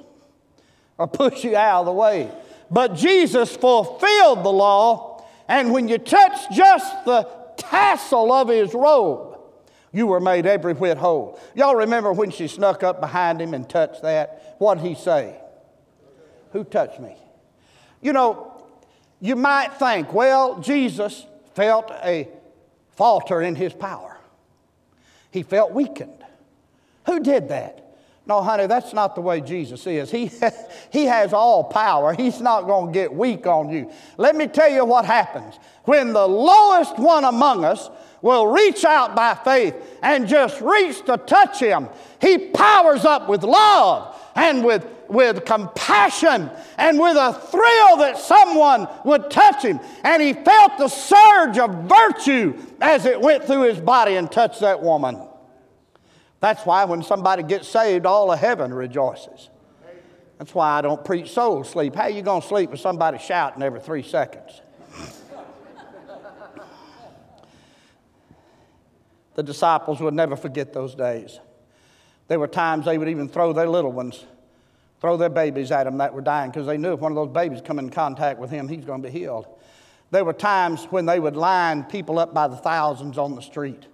or 0.97 1.09
push 1.09 1.45
you 1.45 1.57
out 1.57 1.81
of 1.81 1.87
the 1.87 1.93
way. 1.93 2.31
But 2.71 2.95
Jesus 2.95 3.55
fulfilled 3.55 4.45
the 4.45 4.53
law, 4.53 5.25
and 5.49 5.73
when 5.73 5.89
you 5.89 5.99
touch 5.99 6.55
just 6.55 7.05
the 7.05 7.29
tassel 7.57 8.33
of 8.33 8.49
his 8.49 8.73
robe, 8.75 9.34
you 9.95 10.09
were 10.09 10.21
made 10.21 10.45
every 10.45 10.75
whit 10.75 10.99
whole. 10.99 11.41
Y'all 11.55 11.77
remember 11.77 12.13
when 12.13 12.31
she 12.31 12.49
snuck 12.49 12.83
up 12.83 13.01
behind 13.01 13.41
him 13.41 13.55
and 13.55 13.69
touched 13.69 14.03
that? 14.03 14.57
What'd 14.59 14.85
he 14.85 14.95
say? 14.95 15.41
Who 16.53 16.65
touched 16.65 17.01
me? 17.01 17.17
You 18.03 18.13
know, 18.13 18.63
you 19.21 19.37
might 19.37 19.73
think, 19.75 20.13
well, 20.13 20.61
Jesus 20.61 21.25
felt 21.55 21.91
a 22.03 22.29
falter 22.91 23.41
in 23.41 23.55
his 23.55 23.73
power. 23.73 24.19
He 25.31 25.43
felt 25.43 25.73
weakened. 25.73 26.25
Who 27.07 27.21
did 27.21 27.49
that? 27.49 27.84
No, 28.27 28.43
honey, 28.43 28.67
that's 28.67 28.95
not 28.95 29.15
the 29.15 29.21
way 29.21 29.43
Jesus 29.43 29.87
is. 29.87 30.11
He, 30.11 30.31
he 30.91 31.05
has 31.05 31.33
all 31.33 31.65
power. 31.65 32.15
He's 32.15 32.41
not 32.41 32.63
going 32.63 32.87
to 32.87 32.93
get 32.93 33.13
weak 33.13 33.47
on 33.47 33.69
you. 33.69 33.91
Let 34.17 34.35
me 34.35 34.47
tell 34.47 34.71
you 34.71 34.85
what 34.85 35.05
happens. 35.05 35.59
When 35.85 36.15
the 36.15 36.27
lowest 36.27 36.99
one 36.99 37.25
among 37.25 37.65
us 37.65 37.91
will 38.23 38.47
reach 38.47 38.87
out 38.87 39.15
by 39.15 39.35
faith 39.35 39.75
and 40.03 40.27
just 40.27 40.61
reach 40.63 41.05
to 41.05 41.19
touch 41.19 41.61
him, 41.61 41.89
he 42.21 42.39
powers 42.39 43.05
up 43.05 43.29
with 43.29 43.43
love 43.43 44.19
and 44.35 44.65
with 44.65 44.87
with 45.07 45.45
compassion 45.45 46.51
and 46.79 46.99
with 46.99 47.15
a 47.17 47.35
thrill 47.35 47.97
that 47.99 48.17
someone 48.17 48.89
would 49.05 49.31
touch 49.31 49.63
him. 49.63 49.79
And 50.03 50.23
he 50.23 50.33
felt 50.33 50.79
the 50.79 50.89
surge 50.89 51.59
of 51.59 51.85
virtue 51.85 52.57
as 52.81 53.05
it 53.05 53.21
went 53.21 53.45
through 53.45 53.65
his 53.65 53.79
body 53.79 54.17
and 54.17 54.33
touched 54.33 54.61
that 54.61 54.83
woman. 54.83 55.21
That's 56.45 56.67
why 56.67 56.85
when 56.85 57.03
somebody 57.03 57.43
gets 57.43 57.67
saved, 57.67 58.05
all 58.05 58.31
of 58.31 58.39
heaven 58.39 58.75
rejoices. 58.75 59.49
That's 60.37 60.55
why 60.55 60.77
I 60.77 60.83
don't 60.83 61.03
preach 61.03 61.31
soul 61.31 61.65
sleep. 61.65 61.95
How 61.95 62.09
you 62.09 62.21
going 62.21 62.43
to 62.43 62.47
sleep 62.47 62.69
with 62.69 62.81
somebody 62.81 63.17
shouting 63.17 63.63
every 63.63 63.81
three 63.81 64.03
seconds? 64.03 64.61
the 69.37 69.43
disciples 69.43 70.01
would 70.01 70.13
never 70.13 70.37
forget 70.37 70.75
those 70.75 70.95
days. 70.95 71.41
There 72.29 72.39
were 72.39 72.47
times 72.47 72.85
they 72.85 72.99
would 72.99 73.09
even 73.09 73.27
throw 73.27 73.55
their 73.55 73.67
little 73.67 73.93
ones 73.93 74.27
throw 75.01 75.17
their 75.17 75.31
babies 75.31 75.71
at 75.71 75.87
him 75.87 75.97
that 75.97 76.13
were 76.13 76.21
dying 76.21 76.51
because 76.51 76.67
they 76.67 76.77
knew 76.77 76.93
if 76.93 77.01
one 77.01 77.13
of 77.13 77.17
those 77.17 77.33
babies 77.33 77.63
come 77.63 77.79
in 77.79 77.89
contact 77.89 78.39
with 78.39 78.51
him, 78.51 78.69
he's 78.69 78.85
going 78.85 79.01
to 79.03 79.09
be 79.09 79.19
healed. 79.19 79.47
There 80.11 80.27
were 80.27 80.35
times 80.35 80.85
when 80.91 81.07
they 81.07 81.21
would 81.21 81.37
line 81.37 81.85
people 81.85 82.19
up 82.19 82.35
by 82.35 82.49
the 82.49 82.57
thousands 82.57 83.17
on 83.17 83.35
the 83.35 83.41
street, 83.41 83.87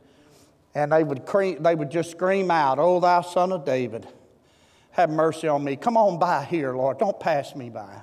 and 0.74 0.92
they 0.92 1.02
would, 1.02 1.26
cre- 1.26 1.58
they 1.58 1.74
would 1.74 1.90
just 1.90 2.10
scream 2.10 2.50
out, 2.50 2.78
Oh, 2.78 3.00
thou 3.00 3.22
son 3.22 3.52
of 3.52 3.64
David, 3.64 4.06
have 4.92 5.10
mercy 5.10 5.48
on 5.48 5.64
me. 5.64 5.76
Come 5.76 5.96
on 5.96 6.18
by 6.18 6.44
here, 6.44 6.74
Lord. 6.74 6.98
Don't 6.98 7.18
pass 7.18 7.54
me 7.54 7.70
by. 7.70 8.02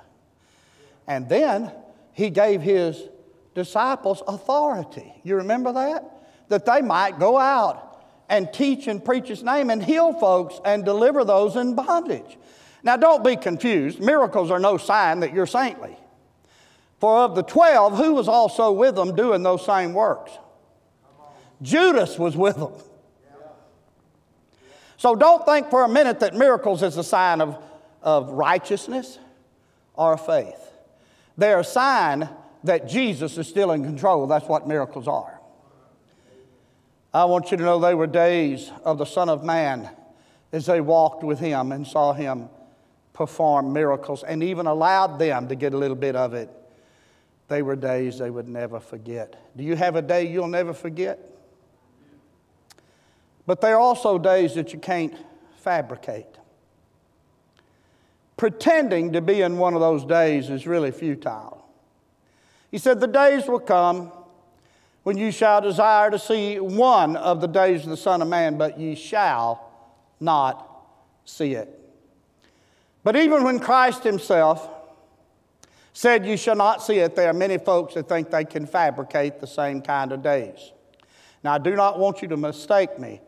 And 1.06 1.28
then 1.28 1.72
he 2.12 2.30
gave 2.30 2.60
his 2.60 3.08
disciples 3.54 4.22
authority. 4.26 5.12
You 5.22 5.36
remember 5.36 5.72
that? 5.72 6.04
That 6.48 6.64
they 6.64 6.82
might 6.82 7.18
go 7.18 7.38
out 7.38 8.04
and 8.28 8.52
teach 8.52 8.86
and 8.88 9.04
preach 9.04 9.28
his 9.28 9.42
name 9.42 9.70
and 9.70 9.82
heal 9.82 10.12
folks 10.12 10.60
and 10.64 10.84
deliver 10.84 11.24
those 11.24 11.56
in 11.56 11.74
bondage. 11.74 12.38
Now, 12.82 12.96
don't 12.96 13.24
be 13.24 13.36
confused. 13.36 14.00
Miracles 14.00 14.50
are 14.50 14.58
no 14.58 14.76
sign 14.76 15.20
that 15.20 15.34
you're 15.34 15.46
saintly. 15.46 15.96
For 17.00 17.18
of 17.18 17.34
the 17.34 17.42
12, 17.42 17.96
who 17.96 18.14
was 18.14 18.28
also 18.28 18.72
with 18.72 18.94
them 18.96 19.14
doing 19.14 19.42
those 19.42 19.64
same 19.64 19.92
works? 19.92 20.32
Judas 21.62 22.18
was 22.18 22.36
with 22.36 22.56
them. 22.56 22.72
So 24.96 25.14
don't 25.14 25.44
think 25.46 25.70
for 25.70 25.84
a 25.84 25.88
minute 25.88 26.20
that 26.20 26.34
miracles 26.34 26.82
is 26.82 26.96
a 26.96 27.04
sign 27.04 27.40
of, 27.40 27.56
of 28.02 28.30
righteousness 28.30 29.18
or 29.94 30.16
faith. 30.16 30.72
They're 31.36 31.60
a 31.60 31.64
sign 31.64 32.28
that 32.64 32.88
Jesus 32.88 33.38
is 33.38 33.46
still 33.46 33.70
in 33.70 33.84
control. 33.84 34.26
That's 34.26 34.46
what 34.46 34.66
miracles 34.66 35.06
are. 35.06 35.40
I 37.14 37.24
want 37.26 37.50
you 37.50 37.56
to 37.56 37.62
know 37.62 37.78
they 37.78 37.94
were 37.94 38.08
days 38.08 38.70
of 38.84 38.98
the 38.98 39.04
Son 39.04 39.28
of 39.28 39.44
Man 39.44 39.88
as 40.52 40.66
they 40.66 40.80
walked 40.80 41.22
with 41.22 41.38
him 41.38 41.72
and 41.72 41.86
saw 41.86 42.12
him 42.12 42.48
perform 43.12 43.72
miracles 43.72 44.22
and 44.22 44.42
even 44.42 44.66
allowed 44.66 45.18
them 45.18 45.48
to 45.48 45.54
get 45.54 45.74
a 45.74 45.76
little 45.76 45.96
bit 45.96 46.16
of 46.16 46.34
it, 46.34 46.50
they 47.48 47.62
were 47.62 47.76
days 47.76 48.18
they 48.18 48.30
would 48.30 48.48
never 48.48 48.78
forget. 48.78 49.56
Do 49.56 49.64
you 49.64 49.76
have 49.76 49.96
a 49.96 50.02
day 50.02 50.28
you'll 50.28 50.48
never 50.48 50.72
forget? 50.72 51.18
But 53.48 53.62
there 53.62 53.76
are 53.76 53.80
also 53.80 54.18
days 54.18 54.56
that 54.56 54.74
you 54.74 54.78
can't 54.78 55.14
fabricate. 55.56 56.26
Pretending 58.36 59.14
to 59.14 59.22
be 59.22 59.40
in 59.40 59.56
one 59.56 59.72
of 59.72 59.80
those 59.80 60.04
days 60.04 60.50
is 60.50 60.66
really 60.66 60.90
futile. 60.90 61.66
He 62.70 62.76
said, 62.76 63.00
The 63.00 63.06
days 63.06 63.46
will 63.46 63.60
come 63.60 64.12
when 65.02 65.16
you 65.16 65.30
shall 65.32 65.62
desire 65.62 66.10
to 66.10 66.18
see 66.18 66.60
one 66.60 67.16
of 67.16 67.40
the 67.40 67.46
days 67.46 67.84
of 67.84 67.88
the 67.88 67.96
Son 67.96 68.20
of 68.20 68.28
Man, 68.28 68.58
but 68.58 68.78
ye 68.78 68.94
shall 68.94 69.72
not 70.20 70.84
see 71.24 71.54
it. 71.54 71.74
But 73.02 73.16
even 73.16 73.44
when 73.44 73.60
Christ 73.60 74.04
Himself 74.04 74.68
said, 75.94 76.26
You 76.26 76.36
shall 76.36 76.56
not 76.56 76.82
see 76.82 76.98
it. 76.98 77.16
There 77.16 77.30
are 77.30 77.32
many 77.32 77.56
folks 77.56 77.94
that 77.94 78.10
think 78.10 78.30
they 78.30 78.44
can 78.44 78.66
fabricate 78.66 79.40
the 79.40 79.46
same 79.46 79.80
kind 79.80 80.12
of 80.12 80.22
days. 80.22 80.72
Now, 81.42 81.54
I 81.54 81.58
do 81.58 81.74
not 81.74 81.98
want 81.98 82.20
you 82.20 82.28
to 82.28 82.36
mistake 82.36 82.98
me. 82.98 83.22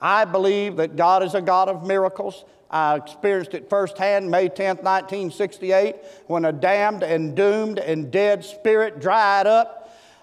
I 0.00 0.24
believe 0.24 0.76
that 0.76 0.96
God 0.96 1.22
is 1.22 1.34
a 1.34 1.42
God 1.42 1.68
of 1.68 1.86
miracles. 1.86 2.44
I 2.70 2.96
experienced 2.96 3.54
it 3.54 3.68
firsthand 3.68 4.30
May 4.30 4.48
10th, 4.48 4.82
1968, 4.82 5.96
when 6.26 6.44
a 6.44 6.52
damned 6.52 7.02
and 7.02 7.34
doomed 7.34 7.78
and 7.78 8.10
dead 8.10 8.44
spirit 8.44 9.00
dried 9.00 9.46
up 9.46 9.80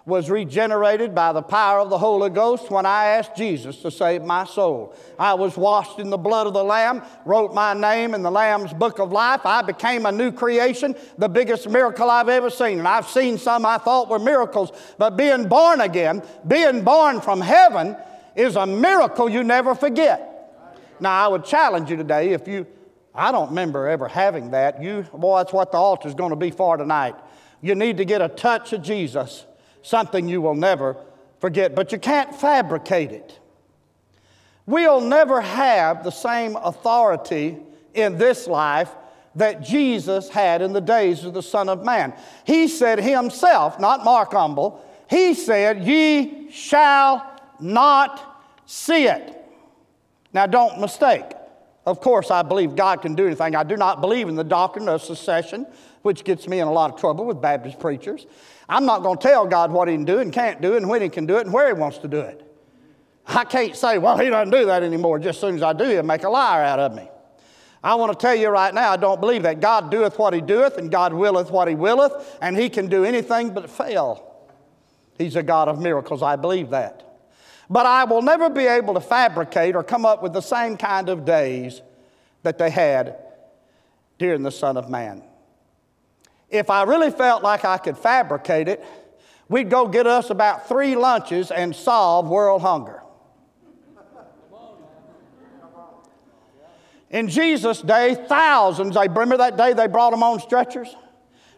was 0.08 0.30
regenerated 0.30 1.14
by 1.14 1.34
the 1.34 1.42
power 1.42 1.82
of 1.82 1.90
the 1.90 1.98
Holy 1.98 2.30
Ghost 2.30 2.72
when 2.72 2.86
I 2.86 3.08
asked 3.08 3.36
Jesus 3.36 3.82
to 3.82 3.92
save 3.92 4.24
my 4.24 4.46
soul. 4.46 4.96
I 5.20 5.34
was 5.34 5.58
washed 5.58 6.00
in 6.00 6.10
the 6.10 6.18
blood 6.18 6.48
of 6.48 6.54
the 6.54 6.64
Lamb, 6.64 7.04
wrote 7.26 7.54
my 7.54 7.74
name 7.74 8.16
in 8.16 8.24
the 8.24 8.32
Lamb's 8.32 8.72
book 8.72 9.00
of 9.00 9.12
life. 9.12 9.42
I 9.44 9.62
became 9.62 10.06
a 10.06 10.12
new 10.12 10.32
creation, 10.32 10.96
the 11.18 11.28
biggest 11.28 11.68
miracle 11.70 12.10
I've 12.10 12.30
ever 12.30 12.50
seen. 12.50 12.80
And 12.80 12.88
I've 12.88 13.10
seen 13.10 13.38
some 13.38 13.66
I 13.66 13.78
thought 13.80 14.08
were 14.08 14.18
miracles, 14.18 14.72
but 14.98 15.18
being 15.18 15.50
born 15.50 15.82
again, 15.82 16.24
being 16.48 16.86
born 16.86 17.20
from 17.20 17.42
heaven, 17.42 17.98
is 18.38 18.56
a 18.56 18.66
miracle 18.66 19.28
you 19.28 19.44
never 19.44 19.76
forget. 19.76 20.34
Now, 21.00 21.26
I 21.26 21.28
would 21.28 21.44
challenge 21.44 21.90
you 21.90 21.98
today 21.98 22.30
if 22.30 22.48
you, 22.48 22.66
I 23.14 23.32
don't 23.32 23.50
remember 23.50 23.88
ever 23.88 24.08
having 24.08 24.52
that. 24.52 24.82
You, 24.82 25.02
boy, 25.14 25.40
that's 25.40 25.52
what 25.52 25.72
the 25.72 25.78
altar 25.78 26.08
is 26.08 26.14
going 26.14 26.30
to 26.30 26.38
be 26.38 26.52
for 26.52 26.78
tonight. 26.78 27.16
You 27.62 27.76
need 27.76 27.98
to 27.98 28.06
get 28.06 28.22
a 28.22 28.30
touch 28.30 28.72
of 28.74 28.82
Jesus 28.84 29.46
something 29.82 30.28
you 30.28 30.42
will 30.42 30.56
never 30.56 30.98
forget, 31.40 31.74
but 31.74 31.92
you 31.92 31.98
can't 31.98 32.36
fabricate 32.36 33.12
it. 33.12 33.40
We'll 34.66 35.02
never 35.02 35.40
have 35.40 36.04
the 36.04 36.12
same 36.12 36.58
authority 36.58 37.58
in 37.94 38.18
this 38.18 38.48
life 38.48 38.94
that 39.36 39.62
Jesus 39.62 40.30
had 40.30 40.62
in 40.62 40.74
the 40.74 40.82
days 40.82 41.24
of 41.24 41.34
the 41.34 41.44
Son 41.44 41.70
of 41.70 41.86
Man. 41.86 42.14
He 42.44 42.68
said 42.68 43.00
himself, 43.00 43.80
not 43.80 44.04
Mark 44.04 44.34
Humble, 44.34 44.84
he 45.10 45.34
said, 45.34 45.86
Ye 45.86 46.52
shall 46.52 47.38
not 47.60 48.27
see 48.68 49.08
it. 49.08 49.34
Now, 50.34 50.46
don't 50.46 50.80
mistake. 50.80 51.24
Of 51.88 52.02
course, 52.02 52.30
I 52.30 52.44
believe 52.44 52.76
God 52.76 53.02
can 53.02 53.16
do 53.16 53.26
anything. 53.26 53.56
I 53.56 53.64
do 53.64 53.78
not 53.78 54.02
believe 54.02 54.28
in 54.28 54.36
the 54.36 54.44
doctrine 54.44 54.90
of 54.90 55.02
cessation, 55.02 55.66
which 56.02 56.24
gets 56.24 56.48
me 56.48 56.60
in 56.60 56.68
a 56.68 56.72
lot 56.72 56.94
of 56.94 57.00
trouble 57.00 57.26
with 57.26 57.42
Baptist 57.42 57.80
preachers. 57.80 58.28
I'm 58.70 58.86
not 58.86 59.02
going 59.02 59.18
to 59.18 59.24
tell 59.24 59.48
God 59.48 59.72
what 59.72 59.88
He 59.88 59.96
can 59.96 60.04
do 60.04 60.20
and 60.20 60.32
can't 60.32 60.62
do 60.62 60.76
and 60.76 60.90
when 60.90 61.02
He 61.02 61.08
can 61.08 61.26
do 61.26 61.38
it 61.38 61.46
and 61.46 61.54
where 61.54 61.74
He 61.74 61.80
wants 61.80 61.98
to 62.00 62.10
do 62.10 62.20
it. 62.20 62.44
I 63.26 63.46
can't 63.46 63.76
say, 63.76 63.98
well, 63.98 64.18
He 64.18 64.30
doesn't 64.30 64.52
do 64.52 64.66
that 64.66 64.84
anymore. 64.84 65.18
Just 65.18 65.38
as 65.38 65.42
soon 65.42 65.56
as 65.56 65.64
I 65.64 65.72
do, 65.72 65.86
He'll 65.86 66.04
make 66.04 66.24
a 66.24 66.30
liar 66.30 66.62
out 66.62 66.80
of 66.80 66.94
me. 66.94 67.10
I 67.82 67.96
want 67.96 68.12
to 68.12 68.18
tell 68.18 68.36
you 68.36 68.50
right 68.50 68.74
now, 68.74 68.92
I 68.92 68.98
don't 68.98 69.22
believe 69.22 69.44
that. 69.44 69.62
God 69.62 69.90
doeth 69.90 70.20
what 70.20 70.34
He 70.34 70.42
doeth, 70.42 70.78
and 70.78 70.92
God 70.92 71.14
willeth 71.14 71.52
what 71.52 71.70
He 71.70 71.76
willeth, 71.76 72.38
and 72.42 72.58
He 72.58 72.70
can 72.70 72.88
do 72.88 73.06
anything 73.06 73.54
but 73.54 73.70
fail. 73.70 74.46
He's 75.18 75.38
a 75.38 75.44
God 75.44 75.70
of 75.70 75.80
miracles. 75.80 76.22
I 76.22 76.36
believe 76.36 76.72
that. 76.72 77.07
But 77.70 77.86
I 77.86 78.06
will 78.06 78.22
never 78.22 78.50
be 78.50 78.66
able 78.66 78.94
to 78.94 79.02
fabricate 79.02 79.76
or 79.76 79.84
come 79.84 80.06
up 80.06 80.24
with 80.24 80.34
the 80.34 80.42
same 80.42 80.78
kind 80.78 81.10
of 81.10 81.26
days 81.26 81.82
that 82.44 82.58
they 82.58 82.70
had 82.70 83.18
during 84.18 84.44
the 84.44 84.52
Son 84.52 84.78
of 84.78 84.90
Man. 84.90 85.24
If 86.50 86.70
I 86.70 86.84
really 86.84 87.12
felt 87.12 87.44
like 87.44 87.66
I 87.66 87.78
could 87.78 87.98
fabricate 87.98 88.68
it, 88.70 88.84
we'd 89.50 89.70
go 89.70 89.88
get 89.88 90.08
us 90.08 90.30
about 90.30 90.68
three 90.68 90.96
lunches 90.96 91.52
and 91.52 91.76
solve 91.76 92.28
world 92.30 92.62
hunger. 92.62 93.02
In 97.10 97.30
Jesus' 97.30 97.82
day, 97.82 98.16
thousands, 98.28 98.98
I 98.98 99.06
remember 99.06 99.38
that 99.38 99.58
day 99.58 99.74
they 99.74 99.88
brought 99.88 100.12
them 100.12 100.24
on 100.24 100.40
stretchers 100.40 100.94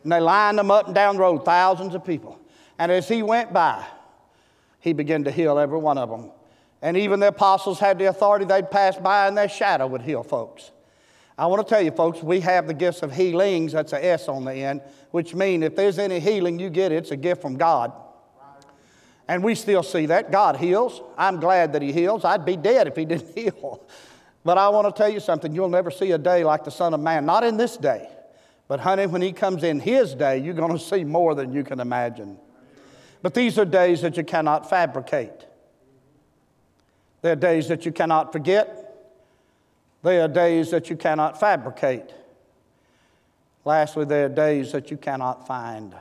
and 0.04 0.12
they 0.12 0.20
lined 0.20 0.58
them 0.58 0.70
up 0.70 0.86
and 0.86 0.96
down 0.96 1.16
the 1.16 1.22
road, 1.22 1.44
thousands 1.44 1.96
of 1.96 2.06
people. 2.06 2.40
And 2.78 2.92
as 2.92 3.08
he 3.08 3.24
went 3.24 3.52
by, 3.52 3.86
he 4.80 4.94
began 4.94 5.24
to 5.26 5.32
heal 5.32 5.60
every 5.60 5.80
one 5.80 5.98
of 5.98 6.10
them. 6.10 6.32
And 6.82 6.96
even 6.96 7.20
the 7.20 7.28
apostles 7.28 7.80
had 7.80 8.00
the 8.00 8.06
authority, 8.06 8.46
they'd 8.46 8.72
pass 8.72 8.98
by 8.98 9.28
and 9.28 9.38
their 9.38 9.50
shadow 9.50 9.88
would 9.88 10.02
heal 10.02 10.24
folks. 10.24 10.72
I 11.38 11.46
want 11.46 11.66
to 11.66 11.74
tell 11.74 11.82
you, 11.82 11.92
folks, 11.92 12.22
we 12.22 12.42
have 12.42 12.68
the 12.68 12.74
gifts 12.74 13.02
of 13.02 13.14
healings, 13.14 13.72
that's 13.72 13.94
a 13.94 14.06
S 14.06 14.28
on 14.28 14.44
the 14.44 14.54
end, 14.54 14.82
which 15.12 15.34
means 15.34 15.64
if 15.64 15.76
there's 15.76 15.98
any 15.98 16.20
healing 16.20 16.60
you 16.60 16.70
get, 16.70 16.92
it's 16.92 17.12
a 17.12 17.18
gift 17.18 17.42
from 17.42 17.56
God. 17.56 17.94
And 19.30 19.44
we 19.44 19.54
still 19.54 19.84
see 19.84 20.08
that. 20.08 20.32
God 20.32 20.58
heals. 20.58 21.02
I'm 21.18 21.40
glad 21.40 21.74
that 21.74 21.82
He 21.82 21.94
heals. 21.94 22.26
I'd 22.26 22.46
be 22.46 22.58
dead 22.58 22.88
if 22.88 22.96
He 22.96 23.06
didn't 23.06 23.38
heal. 23.38 23.88
But 24.44 24.58
I 24.58 24.70
want 24.70 24.94
to 24.94 24.98
tell 24.98 25.08
you 25.08 25.20
something. 25.20 25.54
You'll 25.54 25.70
never 25.70 25.92
see 25.92 26.12
a 26.12 26.18
day 26.18 26.44
like 26.44 26.64
the 26.64 26.72
Son 26.72 26.94
of 26.94 27.00
Man. 27.00 27.26
Not 27.26 27.44
in 27.44 27.56
this 27.56 27.78
day. 27.78 28.10
But, 28.68 28.80
honey, 28.80 29.06
when 29.06 29.22
He 29.22 29.32
comes 29.32 29.64
in 29.64 29.80
His 29.80 30.16
day, 30.16 30.40
you're 30.40 30.56
going 30.56 30.72
to 30.72 30.84
see 30.84 31.04
more 31.04 31.36
than 31.36 31.54
you 31.54 31.64
can 31.64 31.80
imagine. 31.80 32.38
But 33.22 33.34
these 33.34 33.60
are 33.60 33.66
days 33.66 34.02
that 34.02 34.18
you 34.18 34.24
cannot 34.24 34.70
fabricate. 34.70 35.46
They're 37.22 37.36
days 37.36 37.68
that 37.68 37.86
you 37.86 37.92
cannot 37.92 38.32
forget. 38.32 38.86
They 40.04 40.22
are 40.22 40.28
days 40.28 40.72
that 40.72 40.90
you 40.90 40.96
cannot 40.96 41.40
fabricate. 41.40 42.14
Lastly, 43.66 44.06
there 44.06 44.26
are 44.26 44.30
days 44.30 44.72
that 44.72 44.90
you 44.90 44.98
cannot 44.98 45.46
find. 45.46 45.94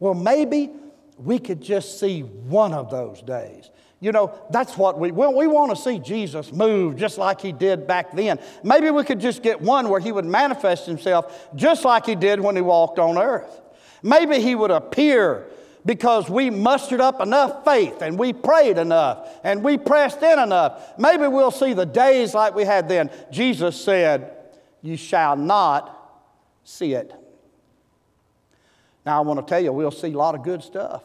Well, 0.00 0.14
maybe 0.14 0.70
we 1.16 1.38
could 1.38 1.60
just 1.60 2.00
see 2.00 2.22
one 2.22 2.72
of 2.72 2.90
those 2.90 3.22
days. 3.22 3.70
You 4.00 4.12
know, 4.12 4.32
that's 4.50 4.76
what 4.76 4.98
we, 4.98 5.10
well, 5.10 5.34
we 5.34 5.48
want 5.48 5.70
to 5.70 5.76
see 5.76 5.98
Jesus 5.98 6.52
move 6.52 6.96
just 6.96 7.18
like 7.18 7.40
he 7.40 7.50
did 7.50 7.86
back 7.86 8.12
then. 8.12 8.38
Maybe 8.62 8.90
we 8.90 9.02
could 9.02 9.18
just 9.18 9.42
get 9.42 9.60
one 9.60 9.88
where 9.88 10.00
he 10.00 10.12
would 10.12 10.24
manifest 10.24 10.86
himself 10.86 11.48
just 11.56 11.84
like 11.84 12.06
he 12.06 12.14
did 12.14 12.40
when 12.40 12.54
he 12.54 12.62
walked 12.62 13.00
on 13.00 13.18
earth. 13.18 13.60
Maybe 14.02 14.40
he 14.40 14.54
would 14.54 14.70
appear 14.70 15.48
because 15.88 16.28
we 16.28 16.50
mustered 16.50 17.00
up 17.00 17.18
enough 17.22 17.64
faith 17.64 18.02
and 18.02 18.18
we 18.18 18.30
prayed 18.30 18.76
enough 18.76 19.26
and 19.42 19.64
we 19.64 19.78
pressed 19.78 20.22
in 20.22 20.38
enough. 20.38 20.98
Maybe 20.98 21.26
we'll 21.26 21.50
see 21.50 21.72
the 21.72 21.86
days 21.86 22.34
like 22.34 22.54
we 22.54 22.64
had 22.64 22.90
then. 22.90 23.10
Jesus 23.30 23.82
said, 23.82 24.36
You 24.82 24.98
shall 24.98 25.34
not 25.34 26.20
see 26.62 26.92
it. 26.92 27.14
Now, 29.06 29.16
I 29.16 29.20
want 29.22 29.40
to 29.40 29.50
tell 29.50 29.64
you, 29.64 29.72
we'll 29.72 29.90
see 29.90 30.12
a 30.12 30.18
lot 30.18 30.34
of 30.34 30.42
good 30.42 30.62
stuff 30.62 31.04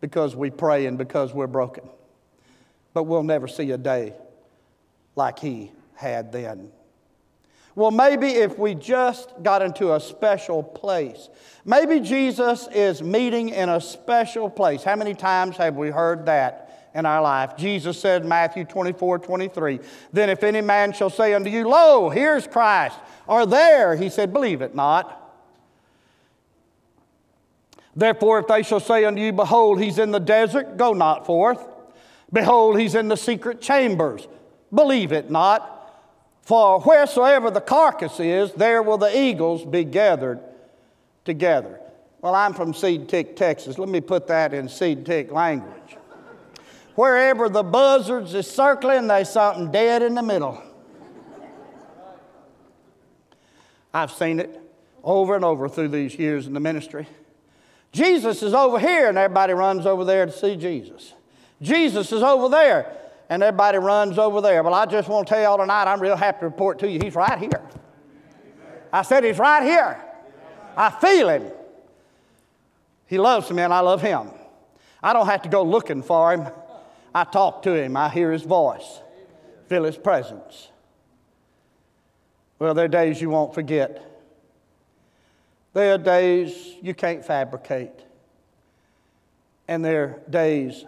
because 0.00 0.36
we 0.36 0.50
pray 0.50 0.86
and 0.86 0.96
because 0.96 1.34
we're 1.34 1.48
broken. 1.48 1.88
But 2.94 3.02
we'll 3.02 3.24
never 3.24 3.48
see 3.48 3.72
a 3.72 3.78
day 3.78 4.14
like 5.16 5.40
he 5.40 5.72
had 5.96 6.30
then. 6.30 6.70
Well, 7.76 7.90
maybe 7.90 8.28
if 8.28 8.58
we 8.58 8.74
just 8.74 9.30
got 9.42 9.60
into 9.60 9.94
a 9.94 10.00
special 10.00 10.62
place. 10.62 11.28
Maybe 11.66 12.00
Jesus 12.00 12.68
is 12.74 13.02
meeting 13.02 13.50
in 13.50 13.68
a 13.68 13.82
special 13.82 14.48
place. 14.48 14.82
How 14.82 14.96
many 14.96 15.12
times 15.12 15.58
have 15.58 15.76
we 15.76 15.90
heard 15.90 16.24
that 16.24 16.90
in 16.94 17.04
our 17.04 17.20
life? 17.20 17.54
Jesus 17.58 18.00
said 18.00 18.22
in 18.22 18.28
Matthew 18.28 18.64
24, 18.64 19.18
23, 19.18 19.80
Then 20.10 20.30
if 20.30 20.42
any 20.42 20.62
man 20.62 20.94
shall 20.94 21.10
say 21.10 21.34
unto 21.34 21.50
you, 21.50 21.68
Lo, 21.68 22.08
here's 22.08 22.46
Christ, 22.46 22.96
or 23.26 23.44
there, 23.44 23.94
he 23.94 24.08
said, 24.08 24.32
Believe 24.32 24.62
it 24.62 24.74
not. 24.74 25.22
Therefore, 27.94 28.38
if 28.38 28.46
they 28.46 28.62
shall 28.62 28.80
say 28.80 29.04
unto 29.04 29.20
you, 29.20 29.34
Behold, 29.34 29.82
he's 29.82 29.98
in 29.98 30.12
the 30.12 30.18
desert, 30.18 30.78
go 30.78 30.94
not 30.94 31.26
forth. 31.26 31.62
Behold, 32.32 32.80
he's 32.80 32.94
in 32.94 33.08
the 33.08 33.16
secret 33.18 33.60
chambers, 33.60 34.26
believe 34.72 35.12
it 35.12 35.30
not. 35.30 35.74
For 36.46 36.78
wheresoever 36.78 37.50
the 37.50 37.60
carcass 37.60 38.20
is, 38.20 38.52
there 38.52 38.80
will 38.80 38.98
the 38.98 39.18
eagles 39.18 39.64
be 39.64 39.82
gathered 39.82 40.38
together. 41.24 41.80
Well, 42.20 42.36
I'm 42.36 42.54
from 42.54 42.72
Seed 42.72 43.08
Tick, 43.08 43.34
Texas. 43.34 43.78
Let 43.78 43.88
me 43.88 44.00
put 44.00 44.28
that 44.28 44.54
in 44.54 44.68
Seed 44.68 45.04
Tick 45.04 45.32
language. 45.32 45.96
Wherever 46.94 47.48
the 47.48 47.64
buzzards 47.64 48.32
is 48.32 48.48
circling, 48.48 49.08
there's 49.08 49.28
something 49.28 49.72
dead 49.72 50.02
in 50.04 50.14
the 50.14 50.22
middle. 50.22 50.62
I've 53.92 54.12
seen 54.12 54.38
it 54.38 54.60
over 55.02 55.34
and 55.34 55.44
over 55.44 55.68
through 55.68 55.88
these 55.88 56.14
years 56.14 56.46
in 56.46 56.54
the 56.54 56.60
ministry. 56.60 57.08
Jesus 57.90 58.44
is 58.44 58.54
over 58.54 58.78
here, 58.78 59.08
and 59.08 59.18
everybody 59.18 59.52
runs 59.52 59.84
over 59.84 60.04
there 60.04 60.26
to 60.26 60.32
see 60.32 60.54
Jesus. 60.54 61.12
Jesus 61.60 62.12
is 62.12 62.22
over 62.22 62.48
there 62.48 62.96
and 63.28 63.42
everybody 63.42 63.78
runs 63.78 64.18
over 64.18 64.40
there. 64.40 64.62
Well, 64.62 64.74
I 64.74 64.86
just 64.86 65.08
want 65.08 65.26
to 65.26 65.34
tell 65.34 65.42
y'all 65.42 65.58
tonight, 65.58 65.84
I'm 65.84 66.00
real 66.00 66.16
happy 66.16 66.40
to 66.40 66.46
report 66.46 66.78
to 66.80 66.90
you, 66.90 67.00
he's 67.02 67.14
right 67.14 67.38
here. 67.38 67.62
I 68.92 69.02
said, 69.02 69.24
he's 69.24 69.38
right 69.38 69.62
here. 69.62 70.02
I 70.76 70.90
feel 70.90 71.28
him. 71.28 71.50
He 73.06 73.18
loves 73.18 73.50
me 73.50 73.62
and 73.62 73.72
I 73.72 73.80
love 73.80 74.02
him. 74.02 74.30
I 75.02 75.12
don't 75.12 75.26
have 75.26 75.42
to 75.42 75.48
go 75.48 75.62
looking 75.62 76.02
for 76.02 76.32
him. 76.32 76.48
I 77.14 77.24
talk 77.24 77.62
to 77.62 77.74
him, 77.74 77.96
I 77.96 78.08
hear 78.10 78.30
his 78.30 78.42
voice, 78.42 79.00
feel 79.68 79.84
his 79.84 79.96
presence. 79.96 80.68
Well, 82.58 82.74
there 82.74 82.86
are 82.86 82.88
days 82.88 83.20
you 83.20 83.30
won't 83.30 83.54
forget. 83.54 84.02
There 85.72 85.94
are 85.94 85.98
days 85.98 86.74
you 86.80 86.94
can't 86.94 87.24
fabricate. 87.24 87.92
And 89.68 89.84
there 89.84 90.04
are 90.04 90.30
days 90.30 90.84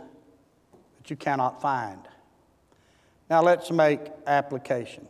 that 0.96 1.10
you 1.10 1.16
cannot 1.16 1.60
find. 1.60 2.07
Now 3.28 3.42
let's 3.42 3.70
make 3.70 4.00
application. 4.26 5.06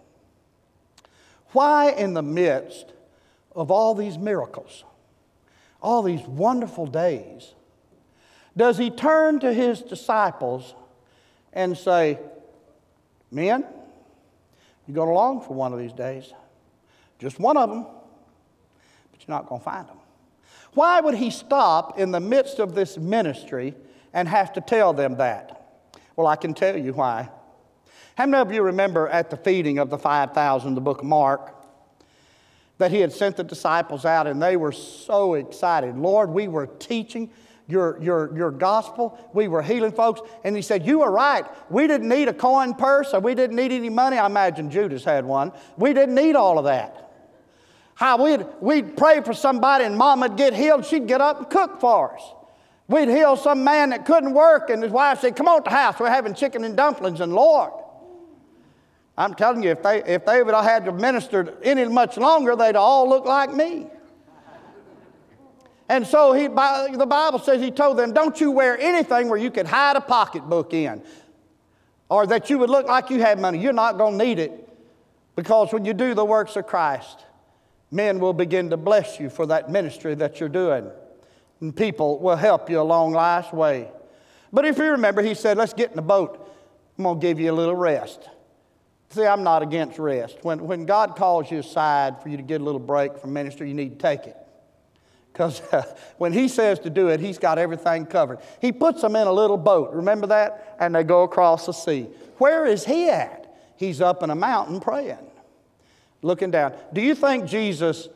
Why, 1.52 1.90
in 1.90 2.14
the 2.14 2.22
midst 2.22 2.92
of 3.54 3.70
all 3.70 3.94
these 3.94 4.18
miracles, 4.18 4.84
all 5.80 6.02
these 6.02 6.22
wonderful 6.22 6.86
days, 6.86 7.54
does 8.56 8.76
he 8.76 8.90
turn 8.90 9.40
to 9.40 9.52
his 9.52 9.80
disciples 9.80 10.74
and 11.52 11.76
say, 11.76 12.18
Men, 13.30 13.64
you're 14.86 14.94
going 14.94 15.08
to 15.08 15.14
long 15.14 15.40
for 15.40 15.54
one 15.54 15.72
of 15.72 15.78
these 15.78 15.92
days. 15.92 16.32
Just 17.18 17.38
one 17.38 17.56
of 17.56 17.68
them, 17.68 17.82
but 17.82 19.20
you're 19.20 19.34
not 19.34 19.46
going 19.48 19.60
to 19.60 19.64
find 19.64 19.88
them. 19.88 19.98
Why 20.72 21.00
would 21.00 21.14
he 21.14 21.30
stop 21.30 21.98
in 21.98 22.10
the 22.10 22.20
midst 22.20 22.58
of 22.58 22.74
this 22.74 22.96
ministry 22.96 23.74
and 24.12 24.28
have 24.28 24.52
to 24.54 24.60
tell 24.60 24.92
them 24.92 25.16
that? 25.16 25.82
Well, 26.16 26.26
I 26.26 26.36
can 26.36 26.54
tell 26.54 26.76
you 26.76 26.92
why. 26.92 27.28
How 28.18 28.26
many 28.26 28.42
of 28.42 28.50
you 28.50 28.62
remember 28.62 29.06
at 29.06 29.30
the 29.30 29.36
feeding 29.36 29.78
of 29.78 29.90
the 29.90 29.96
5,000, 29.96 30.74
the 30.74 30.80
book 30.80 30.98
of 30.98 31.04
Mark, 31.04 31.54
that 32.78 32.90
he 32.90 32.98
had 32.98 33.12
sent 33.12 33.36
the 33.36 33.44
disciples 33.44 34.04
out 34.04 34.26
and 34.26 34.42
they 34.42 34.56
were 34.56 34.72
so 34.72 35.34
excited? 35.34 35.96
Lord, 35.96 36.28
we 36.30 36.48
were 36.48 36.66
teaching 36.66 37.30
your, 37.68 37.96
your, 38.02 38.36
your 38.36 38.50
gospel. 38.50 39.16
We 39.32 39.46
were 39.46 39.62
healing 39.62 39.92
folks. 39.92 40.20
And 40.42 40.56
he 40.56 40.62
said, 40.62 40.84
You 40.84 40.98
were 40.98 41.12
right. 41.12 41.44
We 41.70 41.86
didn't 41.86 42.08
need 42.08 42.26
a 42.26 42.32
coin 42.32 42.74
purse 42.74 43.14
or 43.14 43.20
we 43.20 43.36
didn't 43.36 43.54
need 43.54 43.70
any 43.70 43.88
money. 43.88 44.18
I 44.18 44.26
imagine 44.26 44.68
Judas 44.68 45.04
had 45.04 45.24
one. 45.24 45.52
We 45.76 45.92
didn't 45.92 46.16
need 46.16 46.34
all 46.34 46.58
of 46.58 46.64
that. 46.64 47.12
How 47.94 48.24
we'd, 48.24 48.44
we'd 48.60 48.96
pray 48.96 49.20
for 49.20 49.32
somebody 49.32 49.84
and 49.84 49.96
mom 49.96 50.22
would 50.22 50.36
get 50.36 50.54
healed, 50.54 50.84
she'd 50.84 51.06
get 51.06 51.20
up 51.20 51.38
and 51.38 51.50
cook 51.50 51.78
for 51.78 52.16
us. 52.16 52.22
We'd 52.88 53.10
heal 53.10 53.36
some 53.36 53.62
man 53.62 53.90
that 53.90 54.06
couldn't 54.06 54.34
work, 54.34 54.70
and 54.70 54.82
his 54.82 54.90
wife 54.90 55.20
said, 55.20 55.36
Come 55.36 55.46
on 55.46 55.62
to 55.62 55.70
the 55.70 55.76
house, 55.76 56.00
we're 56.00 56.10
having 56.10 56.34
chicken 56.34 56.64
and 56.64 56.76
dumplings, 56.76 57.20
and 57.20 57.32
Lord. 57.32 57.84
I'm 59.18 59.34
telling 59.34 59.64
you, 59.64 59.70
if 59.70 59.82
they, 59.82 60.00
if 60.04 60.24
they 60.24 60.44
would 60.44 60.54
have 60.54 60.64
had 60.64 60.84
to 60.84 60.92
minister 60.92 61.58
any 61.64 61.84
much 61.86 62.16
longer, 62.16 62.54
they'd 62.54 62.76
all 62.76 63.08
look 63.08 63.24
like 63.24 63.52
me. 63.52 63.88
And 65.88 66.06
so 66.06 66.32
he, 66.32 66.44
the 66.44 67.06
Bible 67.08 67.40
says 67.40 67.60
he 67.60 67.72
told 67.72 67.98
them, 67.98 68.12
Don't 68.12 68.40
you 68.40 68.52
wear 68.52 68.78
anything 68.78 69.28
where 69.28 69.38
you 69.38 69.50
could 69.50 69.66
hide 69.66 69.96
a 69.96 70.00
pocketbook 70.00 70.72
in 70.72 71.02
or 72.08 72.28
that 72.28 72.48
you 72.48 72.58
would 72.58 72.70
look 72.70 72.86
like 72.86 73.10
you 73.10 73.20
had 73.20 73.40
money. 73.40 73.58
You're 73.58 73.72
not 73.72 73.98
going 73.98 74.16
to 74.16 74.24
need 74.24 74.38
it 74.38 74.68
because 75.34 75.72
when 75.72 75.84
you 75.84 75.94
do 75.94 76.14
the 76.14 76.24
works 76.24 76.54
of 76.54 76.68
Christ, 76.68 77.24
men 77.90 78.20
will 78.20 78.32
begin 78.32 78.70
to 78.70 78.76
bless 78.76 79.18
you 79.18 79.30
for 79.30 79.46
that 79.46 79.68
ministry 79.68 80.14
that 80.14 80.38
you're 80.38 80.48
doing. 80.48 80.88
And 81.60 81.74
people 81.74 82.20
will 82.20 82.36
help 82.36 82.70
you 82.70 82.80
along 82.80 83.14
life's 83.14 83.52
way. 83.52 83.88
But 84.52 84.64
if 84.64 84.78
you 84.78 84.84
remember, 84.84 85.22
he 85.22 85.34
said, 85.34 85.56
Let's 85.56 85.74
get 85.74 85.90
in 85.90 85.96
the 85.96 86.02
boat. 86.02 86.48
I'm 86.96 87.02
going 87.02 87.18
to 87.18 87.26
give 87.26 87.40
you 87.40 87.50
a 87.50 87.56
little 87.56 87.74
rest. 87.74 88.28
See, 89.10 89.24
I'm 89.24 89.42
not 89.42 89.62
against 89.62 89.98
rest. 89.98 90.38
When, 90.42 90.66
when 90.66 90.84
God 90.84 91.16
calls 91.16 91.50
you 91.50 91.58
aside 91.58 92.22
for 92.22 92.28
you 92.28 92.36
to 92.36 92.42
get 92.42 92.60
a 92.60 92.64
little 92.64 92.80
break 92.80 93.16
from 93.18 93.32
ministry, 93.32 93.68
you 93.68 93.74
need 93.74 93.90
to 93.90 93.96
take 93.98 94.26
it. 94.26 94.36
Because 95.32 95.60
uh, 95.72 95.82
when 96.18 96.32
he 96.32 96.48
says 96.48 96.78
to 96.80 96.90
do 96.90 97.08
it, 97.08 97.20
he's 97.20 97.38
got 97.38 97.58
everything 97.58 98.04
covered. 98.06 98.40
He 98.60 98.70
puts 98.70 99.00
them 99.00 99.16
in 99.16 99.26
a 99.26 99.32
little 99.32 99.56
boat, 99.56 99.92
remember 99.92 100.26
that? 100.28 100.76
And 100.78 100.94
they 100.94 101.04
go 101.04 101.22
across 101.22 101.66
the 101.66 101.72
sea. 101.72 102.08
Where 102.36 102.66
is 102.66 102.84
he 102.84 103.08
at? 103.08 103.46
He's 103.76 104.00
up 104.00 104.22
in 104.22 104.30
a 104.30 104.34
mountain 104.34 104.80
praying, 104.80 105.18
looking 106.20 106.50
down. 106.50 106.74
Do 106.92 107.00
you 107.00 107.14
think 107.14 107.46
Jesus 107.46 108.08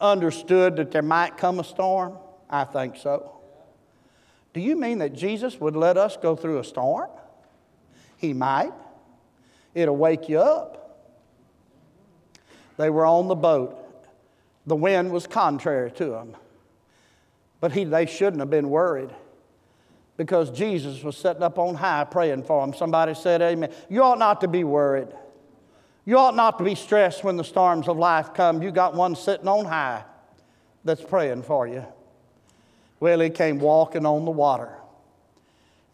understood 0.00 0.76
that 0.76 0.92
there 0.92 1.02
might 1.02 1.36
come 1.38 1.58
a 1.58 1.64
storm? 1.64 2.18
I 2.48 2.64
think 2.64 2.96
so. 2.96 3.32
Do 4.52 4.60
you 4.60 4.76
mean 4.76 4.98
that 4.98 5.14
Jesus 5.14 5.58
would 5.60 5.74
let 5.74 5.96
us 5.96 6.16
go 6.16 6.36
through 6.36 6.58
a 6.58 6.64
storm? 6.64 7.10
He 8.16 8.32
might. 8.32 8.72
It'll 9.76 9.96
wake 9.96 10.30
you 10.30 10.40
up. 10.40 11.04
They 12.78 12.88
were 12.88 13.04
on 13.04 13.28
the 13.28 13.34
boat. 13.34 13.76
The 14.66 14.74
wind 14.74 15.12
was 15.12 15.26
contrary 15.26 15.92
to 15.92 16.06
them. 16.06 16.34
But 17.60 17.72
he, 17.72 17.84
they 17.84 18.06
shouldn't 18.06 18.40
have 18.40 18.48
been 18.48 18.70
worried 18.70 19.10
because 20.16 20.50
Jesus 20.50 21.02
was 21.02 21.14
sitting 21.14 21.42
up 21.42 21.58
on 21.58 21.74
high 21.74 22.04
praying 22.04 22.44
for 22.44 22.64
them. 22.64 22.74
Somebody 22.74 23.12
said, 23.12 23.42
Amen. 23.42 23.70
You 23.90 24.02
ought 24.02 24.18
not 24.18 24.40
to 24.40 24.48
be 24.48 24.64
worried. 24.64 25.08
You 26.06 26.16
ought 26.16 26.34
not 26.34 26.56
to 26.56 26.64
be 26.64 26.74
stressed 26.74 27.22
when 27.22 27.36
the 27.36 27.44
storms 27.44 27.86
of 27.86 27.98
life 27.98 28.32
come. 28.32 28.62
You 28.62 28.70
got 28.70 28.94
one 28.94 29.14
sitting 29.14 29.46
on 29.46 29.66
high 29.66 30.04
that's 30.84 31.02
praying 31.02 31.42
for 31.42 31.68
you. 31.68 31.84
Well, 32.98 33.20
he 33.20 33.28
came 33.28 33.58
walking 33.58 34.06
on 34.06 34.24
the 34.24 34.30
water. 34.30 34.72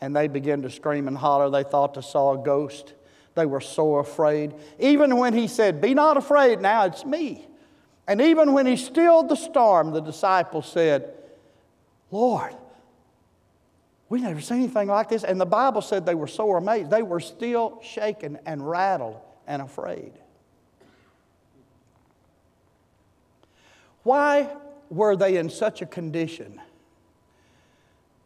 And 0.00 0.14
they 0.14 0.28
began 0.28 0.62
to 0.62 0.70
scream 0.70 1.08
and 1.08 1.18
holler. 1.18 1.50
They 1.50 1.68
thought 1.68 1.94
they 1.94 2.00
saw 2.00 2.40
a 2.40 2.44
ghost. 2.44 2.94
They 3.34 3.46
were 3.46 3.60
so 3.60 3.96
afraid. 3.96 4.54
Even 4.78 5.16
when 5.16 5.32
he 5.32 5.48
said, 5.48 5.80
Be 5.80 5.94
not 5.94 6.16
afraid 6.16 6.60
now, 6.60 6.84
it's 6.84 7.04
me. 7.04 7.46
And 8.06 8.20
even 8.20 8.52
when 8.52 8.66
he 8.66 8.76
stilled 8.76 9.28
the 9.28 9.36
storm, 9.36 9.92
the 9.92 10.00
disciples 10.00 10.70
said, 10.70 11.14
Lord, 12.10 12.54
we 14.08 14.20
never 14.20 14.40
seen 14.40 14.58
anything 14.58 14.88
like 14.88 15.08
this. 15.08 15.24
And 15.24 15.40
the 15.40 15.46
Bible 15.46 15.80
said 15.80 16.04
they 16.04 16.14
were 16.14 16.26
so 16.26 16.54
amazed. 16.56 16.90
They 16.90 17.02
were 17.02 17.20
still 17.20 17.80
shaken 17.82 18.38
and 18.44 18.68
rattled 18.68 19.18
and 19.46 19.62
afraid. 19.62 20.12
Why 24.02 24.50
were 24.90 25.16
they 25.16 25.36
in 25.36 25.48
such 25.48 25.80
a 25.80 25.86
condition 25.86 26.60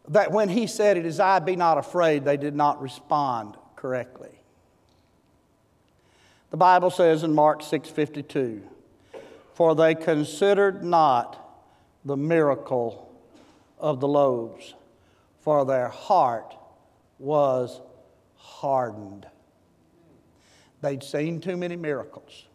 that 0.08 0.32
when 0.32 0.48
he 0.48 0.66
said, 0.66 0.96
It 0.96 1.06
is 1.06 1.20
I, 1.20 1.38
be 1.38 1.54
not 1.54 1.78
afraid, 1.78 2.24
they 2.24 2.36
did 2.36 2.56
not 2.56 2.80
respond 2.80 3.56
correctly? 3.76 4.35
The 6.50 6.56
Bible 6.56 6.90
says 6.90 7.22
in 7.22 7.34
Mark 7.34 7.62
6:52, 7.62 8.62
For 9.54 9.74
they 9.74 9.94
considered 9.94 10.84
not 10.84 11.42
the 12.04 12.16
miracle 12.16 13.10
of 13.78 14.00
the 14.00 14.08
loaves, 14.08 14.74
for 15.40 15.64
their 15.64 15.88
heart 15.88 16.54
was 17.18 17.80
hardened. 18.36 19.26
They'd 20.82 21.02
seen 21.02 21.40
too 21.40 21.56
many 21.56 21.74
miracles, 21.74 22.46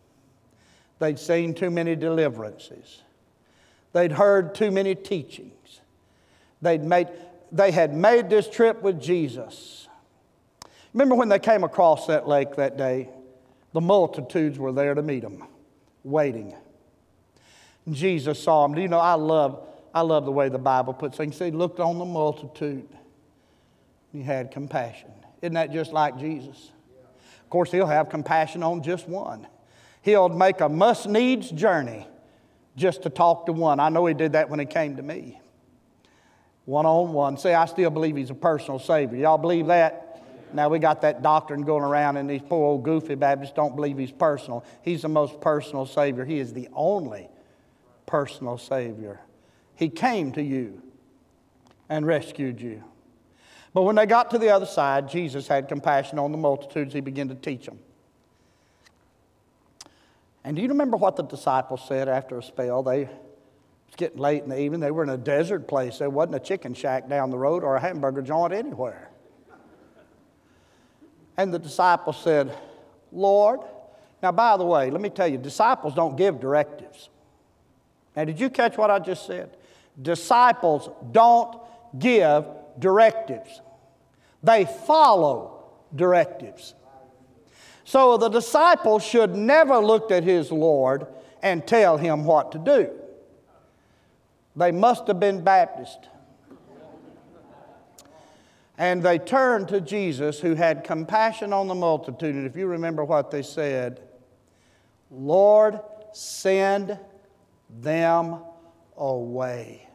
they'd 0.99 1.19
seen 1.19 1.53
too 1.53 1.69
many 1.69 1.95
deliverances, 1.95 3.01
they'd 3.91 4.13
heard 4.13 4.55
too 4.55 4.71
many 4.71 4.95
teachings. 4.95 5.81
They'd 6.61 6.83
made, 6.83 7.07
they 7.51 7.71
had 7.71 7.93
made 7.93 8.29
this 8.29 8.47
trip 8.47 8.83
with 8.83 9.01
Jesus. 9.01 9.87
Remember 10.93 11.15
when 11.15 11.27
they 11.27 11.39
came 11.39 11.63
across 11.63 12.05
that 12.05 12.27
lake 12.27 12.55
that 12.55 12.77
day? 12.77 13.09
The 13.73 13.81
multitudes 13.81 14.59
were 14.59 14.71
there 14.71 14.93
to 14.93 15.01
meet 15.01 15.23
him, 15.23 15.43
waiting. 16.03 16.53
Jesus 17.89 18.41
saw 18.41 18.63
them. 18.63 18.75
Do 18.75 18.81
you 18.81 18.87
know, 18.87 18.99
I 18.99 19.13
love 19.13 19.67
I 19.93 20.01
love 20.01 20.25
the 20.25 20.31
way 20.31 20.49
the 20.49 20.57
Bible 20.57 20.93
puts 20.93 21.17
things. 21.17 21.37
He 21.37 21.51
looked 21.51 21.79
on 21.79 21.99
the 21.99 22.05
multitude. 22.05 22.87
He 24.11 24.21
had 24.21 24.51
compassion. 24.51 25.11
Isn't 25.41 25.55
that 25.55 25.71
just 25.71 25.91
like 25.91 26.17
Jesus? 26.17 26.71
Of 27.43 27.49
course, 27.49 27.71
he'll 27.71 27.87
have 27.87 28.09
compassion 28.09 28.63
on 28.63 28.83
just 28.83 29.07
one. 29.07 29.47
He'll 30.01 30.29
make 30.29 30.61
a 30.61 30.69
must 30.69 31.07
needs 31.07 31.51
journey 31.51 32.07
just 32.75 33.03
to 33.03 33.09
talk 33.09 33.45
to 33.47 33.53
one. 33.53 33.79
I 33.79 33.89
know 33.89 34.05
he 34.05 34.13
did 34.13 34.33
that 34.33 34.49
when 34.49 34.59
he 34.59 34.65
came 34.65 34.95
to 34.95 35.03
me. 35.03 35.41
One 36.65 36.85
on 36.85 37.11
one. 37.11 37.37
See, 37.37 37.51
I 37.51 37.65
still 37.65 37.89
believe 37.89 38.15
he's 38.15 38.29
a 38.29 38.35
personal 38.35 38.79
Savior. 38.79 39.17
Y'all 39.17 39.37
believe 39.37 39.67
that? 39.67 40.10
Now 40.53 40.69
we 40.69 40.79
got 40.79 41.01
that 41.01 41.21
doctrine 41.21 41.61
going 41.61 41.83
around, 41.83 42.17
and 42.17 42.29
these 42.29 42.41
poor 42.41 42.65
old 42.65 42.83
goofy 42.83 43.15
Baptists 43.15 43.53
don't 43.53 43.75
believe 43.75 43.97
he's 43.97 44.11
personal. 44.11 44.63
He's 44.81 45.01
the 45.01 45.09
most 45.09 45.41
personal 45.41 45.85
Savior. 45.85 46.25
He 46.25 46.39
is 46.39 46.53
the 46.53 46.69
only 46.73 47.29
personal 48.05 48.57
Savior. 48.57 49.21
He 49.75 49.89
came 49.89 50.31
to 50.33 50.41
you 50.41 50.81
and 51.89 52.05
rescued 52.05 52.61
you. 52.61 52.83
But 53.73 53.83
when 53.83 53.95
they 53.95 54.05
got 54.05 54.31
to 54.31 54.37
the 54.37 54.49
other 54.49 54.65
side, 54.65 55.07
Jesus 55.09 55.47
had 55.47 55.67
compassion 55.67 56.19
on 56.19 56.31
the 56.31 56.37
multitudes. 56.37 56.93
He 56.93 57.01
began 57.01 57.29
to 57.29 57.35
teach 57.35 57.65
them. 57.65 57.79
And 60.43 60.55
do 60.55 60.61
you 60.61 60.69
remember 60.69 60.97
what 60.97 61.15
the 61.15 61.23
disciples 61.23 61.81
said 61.87 62.09
after 62.09 62.37
a 62.37 62.43
spell? 62.43 62.83
They 62.83 63.09
it's 63.91 63.97
getting 63.97 64.19
late 64.19 64.41
in 64.41 64.47
the 64.47 64.57
evening. 64.57 64.79
They 64.79 64.89
were 64.89 65.03
in 65.03 65.09
a 65.09 65.17
desert 65.17 65.67
place. 65.67 65.97
There 65.97 66.09
wasn't 66.09 66.35
a 66.35 66.39
chicken 66.39 66.73
shack 66.73 67.09
down 67.09 67.29
the 67.29 67.37
road 67.37 67.61
or 67.61 67.75
a 67.75 67.81
hamburger 67.81 68.21
joint 68.21 68.53
anywhere. 68.53 69.10
And 71.41 71.51
the 71.51 71.57
disciples 71.57 72.21
said, 72.21 72.55
Lord, 73.11 73.61
now 74.21 74.31
by 74.31 74.57
the 74.57 74.63
way, 74.63 74.91
let 74.91 75.01
me 75.01 75.09
tell 75.09 75.27
you, 75.27 75.39
disciples 75.39 75.95
don't 75.95 76.15
give 76.15 76.39
directives. 76.39 77.09
Now, 78.15 78.25
did 78.25 78.39
you 78.39 78.51
catch 78.51 78.77
what 78.77 78.91
I 78.91 78.99
just 78.99 79.25
said? 79.25 79.57
Disciples 79.99 80.87
don't 81.11 81.57
give 81.97 82.45
directives, 82.77 83.59
they 84.43 84.65
follow 84.85 85.63
directives. 85.95 86.75
So 87.85 88.17
the 88.17 88.29
disciples 88.29 89.03
should 89.03 89.35
never 89.35 89.79
look 89.79 90.11
at 90.11 90.23
his 90.23 90.51
Lord 90.51 91.07
and 91.41 91.65
tell 91.65 91.97
him 91.97 92.23
what 92.23 92.51
to 92.51 92.59
do. 92.59 92.91
They 94.55 94.71
must 94.71 95.07
have 95.07 95.19
been 95.19 95.43
Baptist. 95.43 96.07
And 98.81 99.03
they 99.03 99.19
turned 99.19 99.67
to 99.67 99.79
Jesus, 99.79 100.39
who 100.39 100.55
had 100.55 100.83
compassion 100.83 101.53
on 101.53 101.67
the 101.67 101.75
multitude. 101.75 102.33
And 102.33 102.47
if 102.47 102.57
you 102.57 102.65
remember 102.65 103.05
what 103.05 103.29
they 103.29 103.43
said, 103.43 104.01
Lord, 105.11 105.79
send 106.13 106.97
them 107.69 108.39
away. 108.97 109.87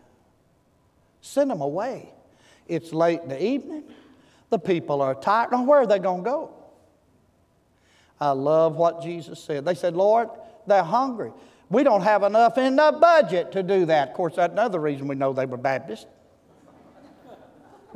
Send 1.20 1.50
them 1.50 1.62
away. 1.62 2.12
It's 2.68 2.92
late 2.92 3.22
in 3.22 3.28
the 3.28 3.44
evening. 3.44 3.82
The 4.50 4.58
people 4.60 5.02
are 5.02 5.16
tired. 5.16 5.50
Now, 5.50 5.64
where 5.64 5.80
are 5.80 5.86
they 5.88 5.98
going 5.98 6.22
to 6.22 6.30
go? 6.30 6.54
I 8.20 8.30
love 8.30 8.76
what 8.76 9.02
Jesus 9.02 9.42
said. 9.42 9.64
They 9.64 9.74
said, 9.74 9.96
Lord, 9.96 10.28
they're 10.68 10.84
hungry. 10.84 11.32
We 11.70 11.82
don't 11.82 12.02
have 12.02 12.22
enough 12.22 12.56
in 12.56 12.76
the 12.76 12.96
budget 13.00 13.50
to 13.50 13.64
do 13.64 13.86
that. 13.86 14.10
Of 14.10 14.14
course, 14.14 14.36
that's 14.36 14.52
another 14.52 14.78
reason 14.78 15.08
we 15.08 15.16
know 15.16 15.32
they 15.32 15.44
were 15.44 15.56
Baptists. 15.56 16.06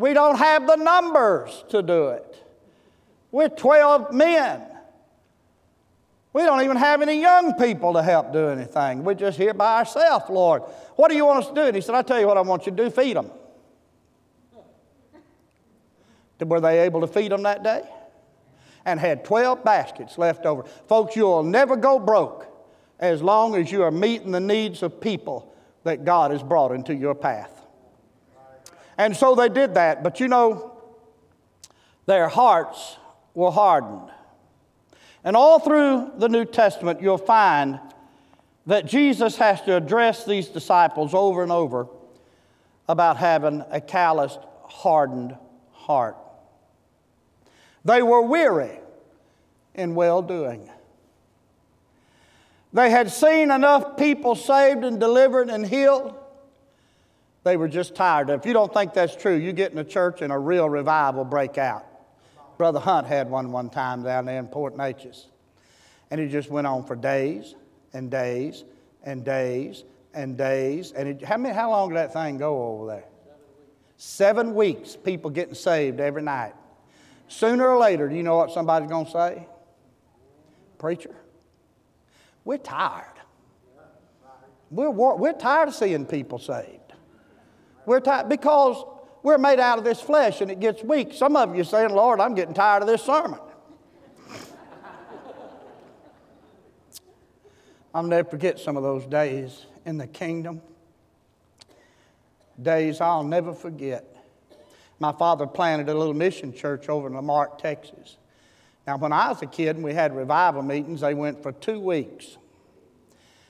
We 0.01 0.15
don't 0.15 0.39
have 0.39 0.67
the 0.67 0.77
numbers 0.77 1.63
to 1.69 1.83
do 1.83 2.09
it. 2.09 2.43
We're 3.31 3.51
12 3.51 4.15
men. 4.15 4.63
We 6.33 6.43
don't 6.43 6.63
even 6.63 6.79
have 6.79 7.03
any 7.03 7.21
young 7.21 7.53
people 7.55 7.93
to 7.93 8.03
help 8.03 8.33
do 8.33 8.49
anything. 8.49 9.05
We're 9.05 9.13
just 9.13 9.37
here 9.37 9.53
by 9.53 9.81
ourselves, 9.81 10.31
Lord. 10.31 10.63
What 10.97 11.11
do 11.11 11.17
you 11.17 11.27
want 11.27 11.41
us 11.41 11.49
to 11.49 11.55
do? 11.55 11.61
And 11.63 11.77
he 11.77 11.83
said, 11.83 11.95
I 11.95 12.01
tell 12.01 12.19
you 12.19 12.27
what 12.27 12.39
I 12.39 12.41
want 12.41 12.65
you 12.65 12.73
to 12.73 12.85
do 12.85 12.89
feed 12.89 13.15
them. 13.15 13.31
Were 16.41 16.61
they 16.61 16.81
able 16.81 17.03
to 17.03 17.07
feed 17.07 17.31
them 17.31 17.43
that 17.43 17.63
day? 17.63 17.83
And 18.87 18.99
had 18.99 19.23
12 19.27 19.63
baskets 19.63 20.17
left 20.17 20.47
over. 20.47 20.63
Folks, 20.89 21.15
you'll 21.15 21.43
never 21.43 21.77
go 21.77 21.99
broke 21.99 22.47
as 22.99 23.21
long 23.21 23.55
as 23.55 23.71
you 23.71 23.83
are 23.83 23.91
meeting 23.91 24.31
the 24.31 24.41
needs 24.41 24.83
of 24.83 24.99
people 24.99 25.55
that 25.85 26.07
God 26.07 26.31
has 26.31 26.43
brought 26.43 26.73
into 26.73 26.95
your 26.95 27.15
path. 27.15 27.60
And 29.01 29.17
so 29.17 29.35
they 29.35 29.49
did 29.49 29.77
that, 29.77 30.03
but 30.03 30.21
you 30.21 30.29
know, 30.29 30.79
their 32.05 32.29
hearts 32.29 32.99
were 33.33 33.51
hardened. 33.51 34.11
And 35.25 35.35
all 35.35 35.59
through 35.59 36.13
the 36.19 36.29
New 36.29 36.45
Testament, 36.45 37.01
you'll 37.01 37.17
find 37.17 37.81
that 38.67 38.85
Jesus 38.85 39.37
has 39.39 39.63
to 39.63 39.75
address 39.75 40.27
these 40.27 40.49
disciples 40.49 41.15
over 41.15 41.43
and 41.43 41.51
over 41.51 41.87
about 42.91 43.17
having 43.17 43.65
a 43.71 43.81
calloused, 43.81 44.41
hardened 44.65 45.35
heart. 45.73 46.19
They 47.87 48.03
were 48.03 48.21
weary 48.21 48.81
in 49.75 49.95
well 49.95 50.21
doing. 50.21 50.69
They 52.75 52.91
had 52.91 53.11
seen 53.11 53.51
enough 53.51 53.97
people 53.97 54.35
saved 54.35 54.85
and 54.85 55.01
delivered 55.01 55.49
and 55.49 55.65
healed. 55.65 56.20
They 57.43 57.57
were 57.57 57.69
just 57.69 57.95
tired. 57.95 58.29
If 58.31 58.45
you 58.45 58.53
don't 58.53 58.73
think 58.73 58.93
that's 58.93 59.17
true, 59.17 59.35
you 59.35 59.53
get 59.53 59.73
in 59.73 59.79
a 59.79 59.85
church 59.85 60.21
and 60.21 60.33
a 60.33 60.39
real 60.39 60.69
revival 60.69 61.25
break 61.25 61.57
out. 61.57 61.87
Brother 62.59 62.81
Hunt 62.81 63.07
had 63.07 63.31
one 63.31 63.53
one 63.53 63.71
time 63.71 64.03
down 64.03 64.27
there 64.27 64.39
in 64.39 64.47
Port 64.47 64.77
Neches. 64.77 65.27
And 66.11 66.21
it 66.21 66.29
just 66.29 66.51
went 66.51 66.67
on 66.67 66.85
for 66.85 66.97
days 66.97 67.55
and 67.95 68.11
days 68.11 68.65
and 69.03 69.25
days 69.25 69.85
and 70.13 70.37
days. 70.37 70.93
And 70.93 71.09
it, 71.09 71.25
how, 71.25 71.39
many, 71.39 71.55
how 71.55 71.71
long 71.71 71.89
did 71.89 71.97
that 71.97 72.13
thing 72.13 72.37
go 72.37 72.63
over 72.63 72.87
there? 72.87 73.05
Seven 73.97 74.55
weeks, 74.55 74.97
people 74.97 75.31
getting 75.31 75.55
saved 75.55 76.01
every 76.01 76.23
night. 76.23 76.53
Sooner 77.29 77.67
or 77.67 77.79
later, 77.79 78.09
do 78.09 78.15
you 78.17 78.23
know 78.23 78.37
what 78.37 78.51
somebody's 78.51 78.91
going 78.91 79.07
to 79.07 79.11
say? 79.11 79.47
Preacher, 80.79 81.15
we're 82.45 82.59
tired. 82.59 83.07
We're, 84.71 84.91
we're 84.91 85.33
tired 85.33 85.69
of 85.69 85.75
seeing 85.75 86.07
people 86.07 86.39
saved. 86.39 86.80
We're 87.87 88.01
tired 88.01 88.29
because 88.29 88.85
we're 89.23 89.39
made 89.39 89.61
out 89.61 89.79
of 89.79 89.85
this 89.85 90.01
flesh 90.01 90.41
and 90.41 90.51
it 90.51 90.61
gets 90.61 90.83
weak. 90.83 91.13
Some 91.13 91.37
of 91.37 91.55
you 91.55 91.65
saying, 91.65 91.91
Lord, 91.91 92.21
I'm 92.21 92.35
getting 92.35 92.55
tired 92.55 92.83
of 92.83 92.89
this 92.89 93.03
sermon. 93.03 93.39
I'll 97.95 98.03
never 98.03 98.29
forget 98.29 98.59
some 98.59 98.77
of 98.77 98.83
those 98.83 99.07
days 99.07 99.67
in 99.85 99.99
the 99.99 100.07
kingdom. 100.07 100.63
Days 102.61 103.01
I'll 103.01 103.25
never 103.25 103.55
forget. 103.55 104.05
My 104.99 105.13
father 105.13 105.47
planted 105.47 105.89
a 105.89 105.95
little 105.95 106.15
mission 106.15 106.53
church 106.53 106.89
over 106.89 107.09
in 107.09 107.15
La 107.15 107.23
Marque, 107.23 107.59
Texas. 107.59 108.19
Now, 108.87 108.99
when 108.99 109.13
I 109.13 109.29
was 109.29 109.41
a 109.43 109.47
kid 109.47 109.77
and 109.77 109.85
we 109.85 109.95
had 109.95 110.15
revival 110.15 110.63
meetings, 110.63 111.01
they 111.01 111.15
went 111.15 111.43
for 111.43 111.53
two 111.53 111.81
weeks. 111.81 112.37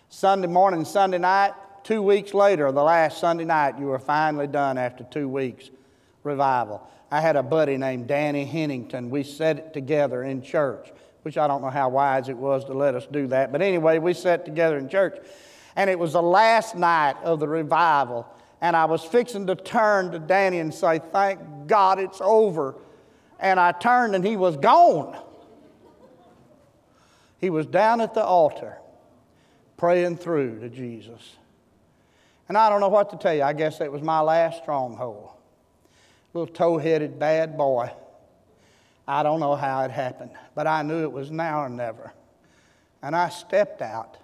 Sunday 0.09 0.49
morning, 0.49 0.85
Sunday 0.85 1.19
night, 1.19 1.55
two 1.85 2.03
weeks 2.03 2.35
later, 2.35 2.71
the 2.73 2.83
last 2.83 3.19
Sunday 3.19 3.45
night, 3.45 3.79
you 3.79 3.87
were 3.87 3.99
finally 3.99 4.47
done 4.47 4.79
after 4.79 5.05
two 5.05 5.29
weeks 5.29 5.71
revival. 6.23 6.87
I 7.11 7.21
had 7.21 7.37
a 7.37 7.43
buddy 7.43 7.77
named 7.77 8.07
Danny 8.07 8.45
Hennington. 8.45 9.11
We 9.11 9.23
sat 9.25 9.59
it 9.59 9.73
together 9.73 10.23
in 10.23 10.43
church, 10.43 10.93
which 11.23 11.37
I 11.37 11.47
don't 11.47 11.63
know 11.63 11.71
how 11.71 11.89
wise 11.89 12.29
it 12.29 12.37
was 12.37 12.65
to 12.67 12.73
let 12.73 12.95
us 12.95 13.07
do 13.11 13.27
that. 13.29 13.51
But 13.53 13.63
anyway, 13.63 13.99
we 13.99 14.15
sat 14.15 14.45
together 14.45 14.79
in 14.79 14.89
church. 14.89 15.19
And 15.77 15.89
it 15.91 15.99
was 15.99 16.13
the 16.13 16.23
last 16.23 16.77
night 16.77 17.17
of 17.23 17.41
the 17.41 17.49
revival. 17.49 18.27
And 18.61 18.77
I 18.77 18.85
was 18.85 19.05
fixing 19.05 19.47
to 19.47 19.57
turn 19.57 20.13
to 20.13 20.19
Danny 20.19 20.59
and 20.59 20.73
say, 20.73 21.01
Thank 21.13 21.41
God 21.67 21.99
it's 21.99 22.21
over. 22.21 22.77
And 23.39 23.59
I 23.59 23.73
turned 23.73 24.15
and 24.15 24.25
he 24.25 24.37
was 24.37 24.57
gone. 24.57 25.19
He 27.39 27.49
was 27.49 27.67
down 27.67 28.01
at 28.01 28.13
the 28.13 28.23
altar 28.23 28.77
praying 29.79 30.19
through 30.19 30.61
to 30.61 30.69
Jesus. 30.69 31.37
And 32.51 32.59
I 32.59 32.69
don't 32.69 32.81
know 32.81 32.89
what 32.89 33.11
to 33.11 33.17
tell 33.17 33.33
you. 33.33 33.45
I 33.45 33.53
guess 33.53 33.79
that 33.79 33.93
was 33.93 34.03
my 34.03 34.19
last 34.19 34.61
stronghold. 34.61 35.31
Little 36.35 36.53
tow 36.53 36.79
headed 36.79 37.17
bad 37.17 37.57
boy. 37.57 37.93
I 39.07 39.23
don't 39.23 39.39
know 39.39 39.55
how 39.55 39.85
it 39.85 39.93
happened, 39.93 40.33
but 40.57 40.67
I 40.67 40.83
knew 40.83 41.05
it 41.05 41.13
was 41.13 41.31
now 41.31 41.61
or 41.61 41.69
never. 41.69 42.13
And 43.03 43.15
I 43.15 43.29
stepped 43.29 43.83
out. 43.83 44.17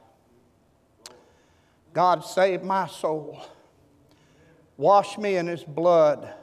God 1.92 2.24
saved 2.24 2.64
my 2.64 2.88
soul, 2.88 3.40
washed 4.76 5.18
me 5.18 5.36
in 5.36 5.46
His 5.46 5.62
blood, 5.62 6.34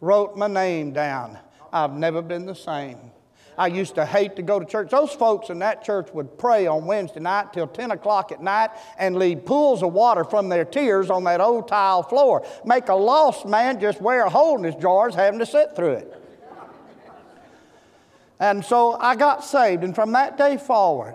wrote 0.00 0.36
my 0.36 0.46
name 0.46 0.92
down. 0.92 1.36
I've 1.72 1.94
never 1.94 2.22
been 2.22 2.46
the 2.46 2.54
same. 2.54 3.10
I 3.56 3.68
used 3.68 3.94
to 3.96 4.06
hate 4.06 4.36
to 4.36 4.42
go 4.42 4.58
to 4.58 4.66
church. 4.66 4.90
Those 4.90 5.12
folks 5.12 5.50
in 5.50 5.58
that 5.60 5.84
church 5.84 6.08
would 6.12 6.38
pray 6.38 6.66
on 6.66 6.86
Wednesday 6.86 7.20
night 7.20 7.52
till 7.52 7.66
10 7.66 7.92
o'clock 7.92 8.32
at 8.32 8.42
night 8.42 8.70
and 8.98 9.16
leave 9.16 9.44
pools 9.44 9.82
of 9.82 9.92
water 9.92 10.24
from 10.24 10.48
their 10.48 10.64
tears 10.64 11.10
on 11.10 11.24
that 11.24 11.40
old 11.40 11.68
tile 11.68 12.02
floor. 12.02 12.46
Make 12.64 12.88
a 12.88 12.94
lost 12.94 13.46
man 13.46 13.80
just 13.80 14.00
wear 14.00 14.26
a 14.26 14.30
hole 14.30 14.58
in 14.58 14.64
his 14.64 14.74
drawers 14.74 15.14
having 15.14 15.38
to 15.38 15.46
sit 15.46 15.76
through 15.76 15.92
it. 15.92 16.20
And 18.40 18.64
so 18.64 18.94
I 18.94 19.14
got 19.14 19.44
saved, 19.44 19.84
and 19.84 19.94
from 19.94 20.12
that 20.12 20.36
day 20.36 20.56
forward, 20.56 21.14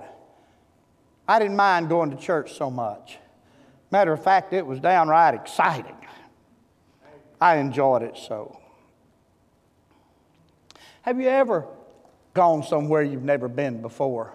I 1.28 1.38
didn't 1.38 1.58
mind 1.58 1.90
going 1.90 2.12
to 2.12 2.18
church 2.18 2.54
so 2.54 2.72
much. 2.72 3.18
Matter 3.92 4.14
of 4.14 4.24
fact, 4.24 4.54
it 4.54 4.66
was 4.66 4.80
downright 4.80 5.34
exciting. 5.34 5.96
I 7.42 7.58
enjoyed 7.58 8.04
it 8.04 8.18
so. 8.18 8.60
Have 11.04 11.20
you 11.20 11.28
ever 11.28 11.68
gone 12.34 12.64
somewhere 12.64 13.02
you've 13.02 13.24
never 13.24 13.48
been 13.48 13.82
before. 13.82 14.34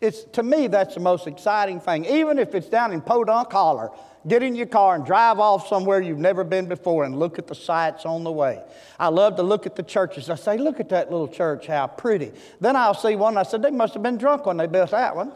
It's, 0.00 0.22
to 0.32 0.42
me, 0.44 0.68
that's 0.68 0.94
the 0.94 1.00
most 1.00 1.26
exciting 1.26 1.80
thing. 1.80 2.04
Even 2.04 2.38
if 2.38 2.54
it's 2.54 2.68
down 2.68 2.92
in 2.92 3.00
Podunk 3.00 3.50
Holler, 3.50 3.90
get 4.28 4.44
in 4.44 4.54
your 4.54 4.66
car 4.66 4.94
and 4.94 5.04
drive 5.04 5.40
off 5.40 5.66
somewhere 5.66 6.00
you've 6.00 6.18
never 6.18 6.44
been 6.44 6.66
before 6.66 7.04
and 7.04 7.18
look 7.18 7.38
at 7.38 7.48
the 7.48 7.54
sights 7.54 8.06
on 8.06 8.22
the 8.22 8.30
way. 8.30 8.62
I 8.98 9.08
love 9.08 9.36
to 9.36 9.42
look 9.42 9.66
at 9.66 9.74
the 9.74 9.82
churches. 9.82 10.30
I 10.30 10.36
say, 10.36 10.56
look 10.56 10.78
at 10.78 10.88
that 10.90 11.10
little 11.10 11.26
church, 11.26 11.66
how 11.66 11.88
pretty. 11.88 12.30
Then 12.60 12.76
I'll 12.76 12.94
see 12.94 13.16
one, 13.16 13.36
I 13.36 13.42
said, 13.42 13.60
they 13.60 13.72
must 13.72 13.94
have 13.94 14.02
been 14.02 14.18
drunk 14.18 14.46
when 14.46 14.56
they 14.56 14.68
built 14.68 14.92
that 14.92 15.16
one. 15.16 15.32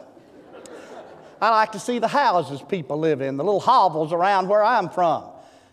I 1.41 1.49
like 1.49 1.73
to 1.73 1.79
see 1.79 1.99
the 1.99 2.07
houses 2.07 2.61
people 2.61 2.97
live 2.97 3.19
in, 3.19 3.35
the 3.35 3.43
little 3.43 3.59
hovels 3.59 4.13
around 4.13 4.47
where 4.47 4.63
I'm 4.63 4.89
from. 4.89 5.25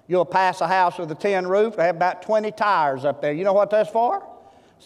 You'll 0.08 0.24
pass 0.24 0.60
a 0.60 0.66
house 0.66 0.98
with 0.98 1.12
a 1.12 1.14
tin 1.14 1.46
roof, 1.46 1.76
they 1.76 1.84
have 1.84 1.94
about 1.94 2.22
20 2.22 2.50
tires 2.50 3.04
up 3.04 3.22
there. 3.22 3.32
You 3.32 3.44
know 3.44 3.52
what 3.52 3.70
that's 3.70 3.88
for? 3.88 4.26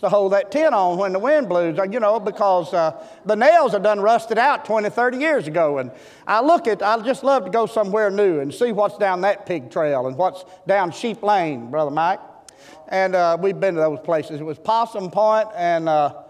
To 0.00 0.08
hold 0.08 0.32
that 0.32 0.50
tin 0.50 0.74
on 0.74 0.98
when 0.98 1.12
the 1.12 1.18
wind 1.18 1.48
blows, 1.48 1.78
you 1.90 2.00
know, 2.00 2.18
because 2.18 2.74
uh, 2.74 3.06
the 3.24 3.36
nails 3.36 3.74
are 3.74 3.80
done 3.80 4.00
rusted 4.00 4.38
out 4.38 4.64
20, 4.64 4.90
30 4.90 5.18
years 5.18 5.46
ago. 5.46 5.78
And 5.78 5.90
I 6.26 6.40
look 6.40 6.66
at, 6.66 6.82
I 6.82 7.00
just 7.02 7.22
love 7.22 7.44
to 7.44 7.50
go 7.50 7.66
somewhere 7.66 8.10
new 8.10 8.40
and 8.40 8.52
see 8.52 8.72
what's 8.72 8.98
down 8.98 9.20
that 9.22 9.46
pig 9.46 9.70
trail 9.70 10.06
and 10.06 10.16
what's 10.16 10.44
down 10.66 10.90
Sheep 10.90 11.22
Lane, 11.22 11.70
Brother 11.70 11.90
Mike. 11.90 12.20
And 12.88 13.14
uh, 13.14 13.38
we've 13.40 13.58
been 13.58 13.74
to 13.74 13.80
those 13.80 14.00
places. 14.00 14.40
It 14.40 14.44
was 14.44 14.58
Possum 14.58 15.10
Point 15.10 15.48
and 15.56 15.88
uh, 15.88 16.22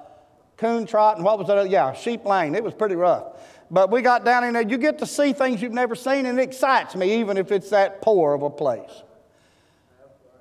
Coon 0.57 0.87
Trot 0.87 1.17
and 1.17 1.25
what 1.25 1.39
was 1.39 1.49
it? 1.49 1.71
Yeah, 1.71 1.95
Sheep 1.95 2.25
Lane. 2.25 2.55
It 2.55 2.63
was 2.63 2.75
pretty 2.75 2.97
rough. 2.97 3.25
But 3.71 3.91
we 3.91 4.03
got 4.03 4.25
down 4.25 4.45
in 4.45 4.53
there. 4.53 4.63
You 4.63 4.79
get 4.79 4.99
to 4.99 5.07
see 5.07 5.33
things 5.33 5.63
you've 5.63 5.73
never 5.73 5.95
seen, 5.95 6.27
and 6.27 6.39
it 6.39 6.43
excites 6.43 6.95
me, 6.95 7.19
even 7.19 7.37
if 7.39 7.51
it's 7.51 7.71
that 7.71 8.03
poor 8.03 8.35
of 8.35 8.43
a 8.43 8.51
place. 8.51 9.03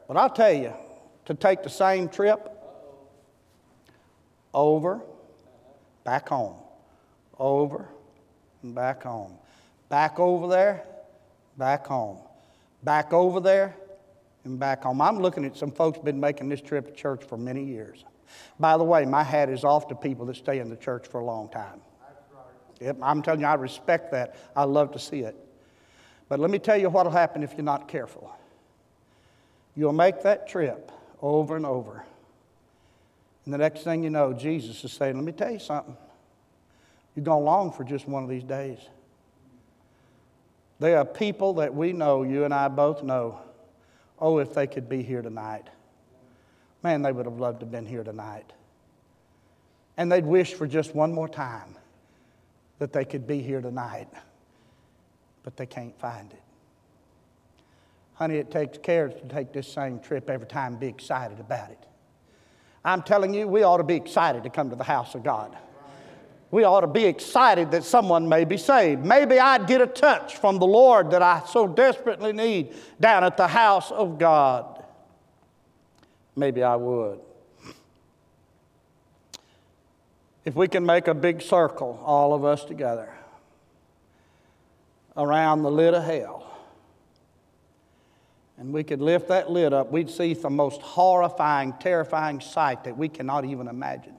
But 0.08 0.18
I'll 0.18 0.30
tell 0.30 0.54
you, 0.54 0.74
to 1.26 1.34
take 1.34 1.64
the 1.64 1.70
same 1.70 2.10
trip 2.10 2.53
over, 4.54 5.02
back 6.04 6.30
home, 6.30 6.56
over, 7.40 7.88
and 8.62 8.74
back 8.76 9.04
home. 9.04 9.34
Back 9.90 10.20
over 10.20 10.48
there, 10.48 10.86
back 11.58 11.86
home. 11.86 12.20
Back 12.84 13.14
over 13.14 13.40
there, 13.40 13.76
and 14.44 14.60
back 14.60 14.84
home. 14.84 15.02
I'm 15.02 15.20
looking 15.20 15.46
at 15.46 15.56
some 15.56 15.72
folks 15.72 16.00
been 16.00 16.20
making 16.20 16.50
this 16.50 16.62
trip 16.62 16.88
to 16.88 16.94
church 16.94 17.24
for 17.24 17.38
many 17.38 17.64
years. 17.64 18.04
By 18.60 18.78
the 18.78 18.84
way, 18.84 19.06
my 19.06 19.24
hat 19.24 19.50
is 19.50 19.64
off 19.64 19.88
to 19.90 19.96
people 19.96 20.26
that 20.28 20.36
stay 20.36 20.60
in 20.60 20.70
the 20.70 20.76
church 20.76 21.08
for 21.08 21.20
a 21.20 21.26
long 21.26 21.50
time. 21.50 21.82
Yep, 22.82 22.98
I'm 23.02 23.22
telling 23.22 23.42
you, 23.42 23.46
I 23.46 23.54
respect 23.54 24.12
that. 24.12 24.36
I 24.56 24.64
love 24.64 24.92
to 24.92 25.00
see 25.00 25.20
it. 25.20 25.36
But 26.28 26.40
let 26.40 26.50
me 26.50 26.60
tell 26.60 26.78
you 26.78 26.90
what 26.90 27.06
will 27.06 27.12
happen 27.12 27.44
if 27.44 27.54
you're 27.54 27.64
not 27.64 27.88
careful. 27.88 28.36
You'll 29.76 29.94
make 29.94 30.24
that 30.24 30.48
trip 30.48 30.92
over 31.22 31.56
and 31.56 31.66
over. 31.66 32.04
And 33.46 33.54
the 33.54 33.58
next 33.58 33.84
thing 33.84 34.04
you 34.04 34.10
know, 34.10 34.34
Jesus 34.34 34.84
is 34.84 34.94
saying, 34.94 35.16
Let 35.16 35.26
me 35.26 35.32
tell 35.32 35.52
you 35.52 35.60
something. 35.60 35.98
You're 37.16 37.26
going 37.26 37.42
to 37.42 37.46
long 37.46 37.72
for 37.72 37.84
just 37.84 38.08
one 38.08 38.24
of 38.24 38.30
these 38.30 38.44
days. 38.44 38.80
There 40.80 40.98
are 40.98 41.06
people 41.06 41.54
that 41.56 41.74
we 41.74 41.94
know, 41.94 42.24
you 42.24 42.46
and 42.46 42.54
I 42.54 42.68
both 42.68 43.04
know, 43.04 43.40
oh, 44.20 44.40
if 44.40 44.54
they 44.54 44.68
could 44.68 44.90
be 44.90 45.04
here 45.04 45.22
tonight. 45.22 45.68
Man, 46.82 47.02
they 47.02 47.12
would 47.12 47.26
have 47.26 47.40
loved 47.40 47.60
to 47.60 47.66
have 47.66 47.72
been 47.72 47.86
here 47.86 48.04
tonight. 48.04 48.52
And 49.96 50.12
they'd 50.12 50.26
wish 50.26 50.54
for 50.54 50.68
just 50.68 50.96
one 50.96 51.14
more 51.14 51.30
time 51.30 51.76
that 52.80 52.92
they 52.92 53.06
could 53.06 53.28
be 53.28 53.42
here 53.42 53.62
tonight, 53.62 54.10
but 55.44 55.56
they 55.56 55.68
can't 55.68 55.98
find 56.00 56.32
it. 56.32 56.42
Honey, 58.16 58.38
it 58.38 58.52
takes 58.52 58.78
care 58.78 59.10
to 59.10 59.28
take 59.28 59.54
this 59.54 59.68
same 59.68 60.00
trip 60.00 60.30
every 60.30 60.48
time 60.48 60.74
and 60.74 60.80
be 60.80 60.88
excited 60.88 61.40
about 61.40 61.70
it. 61.70 61.86
I'm 62.86 63.02
telling 63.02 63.34
you, 63.34 63.48
we 63.48 63.64
ought 63.64 63.78
to 63.78 63.84
be 63.84 63.96
excited 63.96 64.44
to 64.44 64.50
come 64.50 64.70
to 64.70 64.76
the 64.76 64.84
house 64.84 65.16
of 65.16 65.24
God. 65.24 65.56
We 66.52 66.66
ought 66.66 66.82
to 66.82 66.88
be 66.88 67.06
excited 67.06 67.72
that 67.72 67.84
someone 67.84 68.30
may 68.30 68.46
be 68.46 68.58
saved. 68.58 69.04
Maybe 69.04 69.40
I'd 69.40 69.66
get 69.66 69.82
a 69.82 69.88
touch 69.88 70.38
from 70.38 70.60
the 70.60 70.68
Lord 70.68 71.12
that 71.12 71.22
I 71.22 71.42
so 71.48 71.68
desperately 71.68 72.32
need 72.32 72.76
down 73.00 73.24
at 73.24 73.38
the 73.38 73.48
house 73.48 73.90
of 73.90 74.20
God. 74.20 74.84
Maybe 76.36 76.62
I 76.62 76.76
would. 76.76 77.20
If 80.46 80.56
we 80.56 80.68
can 80.68 80.86
make 80.86 81.08
a 81.08 81.14
big 81.14 81.42
circle, 81.42 82.00
all 82.06 82.34
of 82.34 82.44
us 82.44 82.66
together, 82.66 83.12
around 85.16 85.64
the 85.64 85.72
lid 85.72 85.94
of 85.94 86.04
hell, 86.04 86.53
and 88.58 88.72
we 88.72 88.84
could 88.84 89.02
lift 89.02 89.30
that 89.30 89.50
lid 89.50 89.74
up, 89.74 89.92
we'd 89.92 90.10
see 90.10 90.34
the 90.34 90.50
most 90.50 90.82
horrifying, 90.82 91.74
terrifying 91.80 92.40
sight 92.40 92.84
that 92.84 92.98
we 92.98 93.10
cannot 93.10 93.46
even 93.46 93.68
imagine. 93.68 94.16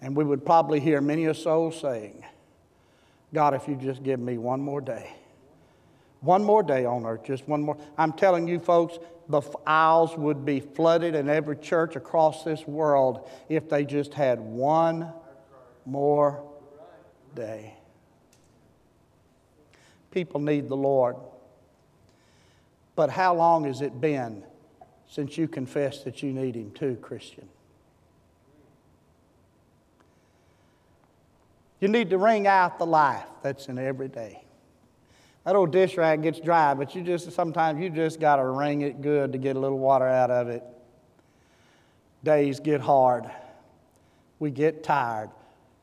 And 0.00 0.16
we 0.16 0.24
would 0.24 0.44
probably 0.44 0.80
hear 0.80 1.00
many 1.00 1.26
a 1.26 1.34
soul 1.34 1.72
saying, 1.72 2.24
God, 3.32 3.54
if 3.54 3.68
you 3.68 3.76
just 3.76 4.02
give 4.02 4.20
me 4.20 4.38
one 4.38 4.60
more 4.60 4.80
day, 4.80 5.10
one 6.20 6.42
more 6.42 6.62
day 6.62 6.84
on 6.84 7.04
earth, 7.04 7.24
just 7.24 7.46
one 7.46 7.62
more. 7.62 7.76
I'm 7.96 8.12
telling 8.12 8.48
you, 8.48 8.58
folks, 8.58 8.98
the 9.28 9.42
aisles 9.66 10.16
would 10.16 10.44
be 10.44 10.60
flooded 10.60 11.14
in 11.14 11.28
every 11.28 11.56
church 11.56 11.96
across 11.96 12.44
this 12.44 12.66
world 12.66 13.28
if 13.48 13.68
they 13.68 13.84
just 13.84 14.14
had 14.14 14.40
one 14.40 15.12
more 15.84 16.42
day. 17.34 17.74
People 20.10 20.40
need 20.40 20.68
the 20.68 20.76
Lord. 20.76 21.16
But 22.98 23.10
how 23.10 23.32
long 23.32 23.62
has 23.66 23.80
it 23.80 24.00
been 24.00 24.42
since 25.06 25.38
you 25.38 25.46
confessed 25.46 26.04
that 26.04 26.20
you 26.20 26.32
need 26.32 26.56
Him 26.56 26.72
too, 26.72 26.96
Christian? 27.00 27.48
You 31.78 31.86
need 31.86 32.10
to 32.10 32.18
wring 32.18 32.48
out 32.48 32.80
the 32.80 32.86
life 32.86 33.22
that's 33.40 33.68
in 33.68 33.78
every 33.78 34.08
day. 34.08 34.42
That 35.44 35.54
old 35.54 35.70
dish 35.70 35.96
rag 35.96 36.24
gets 36.24 36.40
dry, 36.40 36.74
but 36.74 36.96
you 36.96 37.02
just 37.02 37.30
sometimes 37.30 37.80
you 37.80 37.88
just 37.88 38.18
got 38.18 38.36
to 38.36 38.44
wring 38.44 38.80
it 38.80 39.00
good 39.00 39.30
to 39.30 39.38
get 39.38 39.54
a 39.54 39.60
little 39.60 39.78
water 39.78 40.08
out 40.08 40.32
of 40.32 40.48
it. 40.48 40.64
Days 42.24 42.58
get 42.58 42.80
hard. 42.80 43.30
We 44.40 44.50
get 44.50 44.82
tired. 44.82 45.30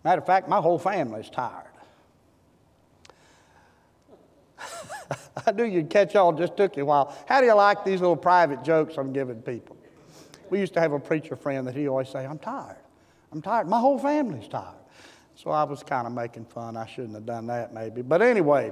Matter 0.03 0.19
of 0.19 0.27
fact, 0.27 0.49
my 0.49 0.59
whole 0.59 0.77
family's 0.77 1.29
tired. 1.29 1.74
I 5.45 5.51
knew 5.51 5.65
you'd 5.65 5.89
catch 5.89 6.15
on, 6.15 6.37
just 6.37 6.55
took 6.55 6.77
you 6.77 6.83
a 6.83 6.85
while. 6.85 7.15
How 7.27 7.41
do 7.41 7.47
you 7.47 7.53
like 7.53 7.83
these 7.83 8.01
little 8.01 8.15
private 8.15 8.63
jokes 8.63 8.97
I'm 8.97 9.13
giving 9.13 9.41
people? 9.41 9.77
We 10.49 10.59
used 10.59 10.73
to 10.75 10.79
have 10.79 10.91
a 10.91 10.99
preacher 10.99 11.35
friend 11.35 11.67
that 11.67 11.75
he 11.75 11.87
always 11.87 12.09
say, 12.09 12.25
I'm 12.25 12.39
tired. 12.39 12.77
I'm 13.31 13.41
tired. 13.41 13.67
My 13.67 13.79
whole 13.79 13.99
family's 13.99 14.47
tired. 14.47 14.75
So 15.35 15.51
I 15.51 15.63
was 15.63 15.83
kind 15.83 16.07
of 16.07 16.13
making 16.13 16.45
fun. 16.45 16.77
I 16.77 16.85
shouldn't 16.85 17.15
have 17.15 17.25
done 17.25 17.47
that 17.47 17.73
maybe. 17.73 18.01
But 18.01 18.21
anyway, 18.21 18.71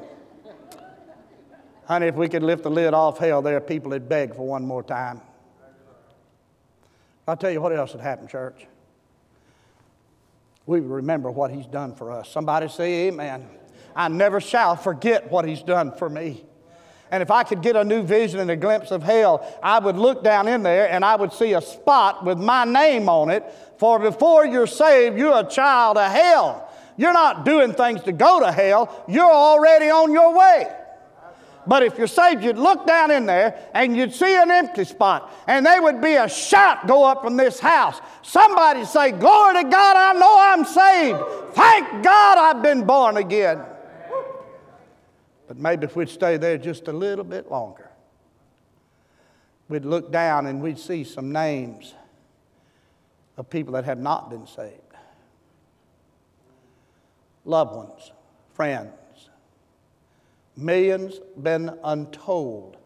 honey, 1.85 2.07
if 2.07 2.15
we 2.15 2.29
could 2.29 2.43
lift 2.43 2.63
the 2.63 2.71
lid 2.71 2.93
off 2.93 3.17
hell, 3.17 3.41
there 3.41 3.57
are 3.57 3.61
people 3.61 3.91
that 3.91 4.07
beg 4.07 4.33
for 4.35 4.47
one 4.47 4.65
more 4.65 4.83
time. 4.83 5.19
I'll 7.27 7.37
tell 7.37 7.51
you 7.51 7.61
what 7.61 7.75
else 7.75 7.93
would 7.93 8.01
happen, 8.01 8.27
church. 8.27 8.67
We 10.65 10.79
remember 10.79 11.29
what 11.29 11.51
he's 11.51 11.65
done 11.65 11.93
for 11.95 12.11
us. 12.11 12.29
Somebody 12.29 12.69
say 12.69 13.07
amen. 13.07 13.45
I 13.95 14.07
never 14.07 14.39
shall 14.39 14.75
forget 14.75 15.29
what 15.29 15.45
he's 15.45 15.61
done 15.61 15.91
for 15.91 16.09
me. 16.09 16.45
And 17.13 17.21
if 17.21 17.29
I 17.29 17.43
could 17.43 17.61
get 17.61 17.75
a 17.75 17.83
new 17.83 18.01
vision 18.01 18.39
and 18.39 18.49
a 18.49 18.55
glimpse 18.55 18.89
of 18.89 19.03
hell, 19.03 19.45
I 19.61 19.77
would 19.77 19.97
look 19.97 20.23
down 20.23 20.47
in 20.47 20.63
there 20.63 20.89
and 20.89 21.05
I 21.05 21.15
would 21.15 21.31
see 21.31 21.53
a 21.53 21.61
spot 21.61 22.25
with 22.25 22.39
my 22.39 22.65
name 22.65 23.07
on 23.07 23.29
it. 23.29 23.45
For 23.77 23.99
before 23.99 24.47
you're 24.47 24.65
saved, 24.65 25.19
you're 25.19 25.41
a 25.41 25.47
child 25.47 25.99
of 25.99 26.11
hell. 26.11 26.67
You're 26.97 27.13
not 27.13 27.45
doing 27.45 27.73
things 27.73 28.01
to 28.05 28.13
go 28.13 28.39
to 28.39 28.51
hell, 28.51 29.05
you're 29.07 29.31
already 29.31 29.91
on 29.91 30.11
your 30.11 30.35
way. 30.35 30.75
But 31.67 31.83
if 31.83 31.99
you're 31.99 32.07
saved, 32.07 32.43
you'd 32.43 32.57
look 32.57 32.87
down 32.87 33.11
in 33.11 33.27
there 33.27 33.69
and 33.75 33.95
you'd 33.95 34.15
see 34.15 34.35
an 34.35 34.49
empty 34.49 34.83
spot, 34.83 35.31
and 35.45 35.63
there 35.63 35.83
would 35.83 36.01
be 36.01 36.15
a 36.15 36.27
shout 36.27 36.87
go 36.87 37.03
up 37.03 37.21
from 37.21 37.37
this 37.37 37.59
house. 37.59 38.01
Somebody 38.23 38.85
say, 38.85 39.11
Glory 39.11 39.61
to 39.61 39.69
God, 39.69 39.97
I 39.97 40.13
know 40.19 40.35
I'm 40.39 40.65
saved. 40.65 41.53
Thank 41.53 42.03
God 42.03 42.37
I've 42.39 42.63
been 42.63 42.87
born 42.87 43.17
again. 43.17 43.61
But 45.47 45.57
maybe 45.57 45.85
if 45.85 45.95
we'd 45.95 46.09
stay 46.09 46.37
there 46.37 46.57
just 46.57 46.87
a 46.87 46.93
little 46.93 47.25
bit 47.25 47.51
longer, 47.51 47.89
we'd 49.69 49.85
look 49.85 50.11
down 50.11 50.47
and 50.47 50.61
we'd 50.61 50.79
see 50.79 51.03
some 51.03 51.31
names 51.31 51.93
of 53.37 53.49
people 53.49 53.73
that 53.73 53.85
have 53.85 53.99
not 53.99 54.29
been 54.29 54.47
saved 54.47 54.79
loved 57.45 57.75
ones, 57.75 58.11
friends. 58.53 59.29
Millions 60.55 61.19
been 61.41 61.77
untold 61.83 62.77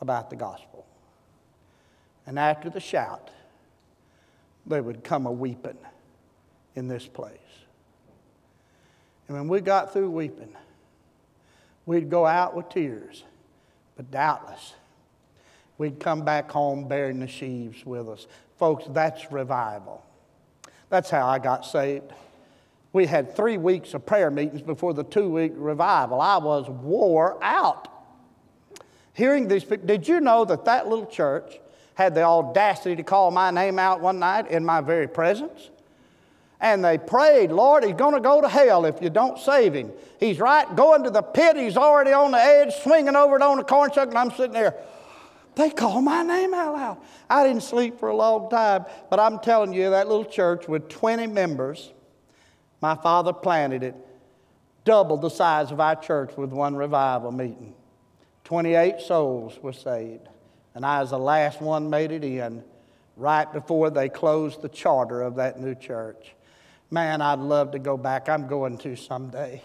about 0.00 0.30
the 0.30 0.36
gospel. 0.36 0.86
And 2.26 2.38
after 2.38 2.70
the 2.70 2.80
shout, 2.80 3.30
there 4.66 4.82
would 4.82 5.02
come 5.02 5.26
a 5.26 5.32
weeping 5.32 5.78
in 6.76 6.88
this 6.88 7.06
place. 7.06 7.38
And 9.26 9.36
when 9.36 9.48
we 9.48 9.60
got 9.60 9.92
through 9.92 10.10
weeping, 10.10 10.54
We'd 11.90 12.08
go 12.08 12.24
out 12.24 12.54
with 12.54 12.68
tears, 12.68 13.24
but 13.96 14.12
doubtless 14.12 14.74
we'd 15.76 15.98
come 15.98 16.24
back 16.24 16.48
home 16.48 16.86
bearing 16.86 17.18
the 17.18 17.26
sheaves 17.26 17.84
with 17.84 18.08
us. 18.08 18.28
Folks, 18.60 18.84
that's 18.90 19.32
revival. 19.32 20.00
That's 20.88 21.10
how 21.10 21.26
I 21.26 21.40
got 21.40 21.66
saved. 21.66 22.12
We 22.92 23.06
had 23.06 23.34
three 23.34 23.56
weeks 23.56 23.92
of 23.92 24.06
prayer 24.06 24.30
meetings 24.30 24.62
before 24.62 24.94
the 24.94 25.02
two 25.02 25.30
week 25.30 25.50
revival. 25.56 26.20
I 26.20 26.36
was 26.36 26.70
wore 26.70 27.42
out. 27.42 27.88
Hearing 29.12 29.48
these 29.48 29.64
people, 29.64 29.84
did 29.88 30.06
you 30.06 30.20
know 30.20 30.44
that 30.44 30.66
that 30.66 30.86
little 30.86 31.06
church 31.06 31.58
had 31.94 32.14
the 32.14 32.22
audacity 32.22 32.94
to 32.94 33.02
call 33.02 33.32
my 33.32 33.50
name 33.50 33.80
out 33.80 34.00
one 34.00 34.20
night 34.20 34.48
in 34.48 34.64
my 34.64 34.80
very 34.80 35.08
presence? 35.08 35.70
And 36.60 36.84
they 36.84 36.98
prayed, 36.98 37.50
Lord, 37.50 37.84
he's 37.84 37.94
going 37.94 38.14
to 38.14 38.20
go 38.20 38.40
to 38.40 38.48
hell 38.48 38.84
if 38.84 39.00
you 39.00 39.08
don't 39.08 39.38
save 39.38 39.74
him. 39.74 39.92
He's 40.18 40.38
right 40.38 40.74
going 40.76 41.04
to 41.04 41.10
the 41.10 41.22
pit. 41.22 41.56
He's 41.56 41.76
already 41.76 42.12
on 42.12 42.32
the 42.32 42.38
edge, 42.38 42.74
swinging 42.82 43.16
over 43.16 43.36
it 43.36 43.42
on 43.42 43.56
the 43.56 43.64
corn 43.64 43.90
chuck, 43.90 44.08
and 44.08 44.18
I'm 44.18 44.30
sitting 44.30 44.52
there. 44.52 44.74
They 45.56 45.70
call 45.70 46.00
my 46.02 46.22
name 46.22 46.54
out 46.54 46.74
loud. 46.74 46.98
I 47.28 47.46
didn't 47.46 47.62
sleep 47.62 47.98
for 47.98 48.08
a 48.08 48.16
long 48.16 48.50
time, 48.50 48.84
but 49.08 49.18
I'm 49.18 49.38
telling 49.38 49.72
you, 49.72 49.90
that 49.90 50.08
little 50.08 50.24
church 50.24 50.68
with 50.68 50.88
20 50.88 51.26
members, 51.26 51.92
my 52.80 52.94
father 52.94 53.32
planted 53.32 53.82
it, 53.82 53.94
doubled 54.84 55.22
the 55.22 55.28
size 55.28 55.72
of 55.72 55.80
our 55.80 55.96
church 55.96 56.36
with 56.36 56.50
one 56.50 56.76
revival 56.76 57.32
meeting. 57.32 57.74
28 58.44 59.00
souls 59.00 59.58
were 59.62 59.72
saved, 59.72 60.28
and 60.74 60.84
I 60.84 61.00
was 61.00 61.10
the 61.10 61.18
last 61.18 61.60
one 61.60 61.90
made 61.90 62.12
it 62.12 62.24
in 62.24 62.62
right 63.16 63.50
before 63.52 63.90
they 63.90 64.08
closed 64.08 64.62
the 64.62 64.68
charter 64.68 65.22
of 65.22 65.36
that 65.36 65.58
new 65.60 65.74
church. 65.74 66.34
Man, 66.90 67.22
I'd 67.22 67.38
love 67.38 67.70
to 67.72 67.78
go 67.78 67.96
back. 67.96 68.28
I'm 68.28 68.48
going 68.48 68.78
to 68.78 68.96
someday. 68.96 69.62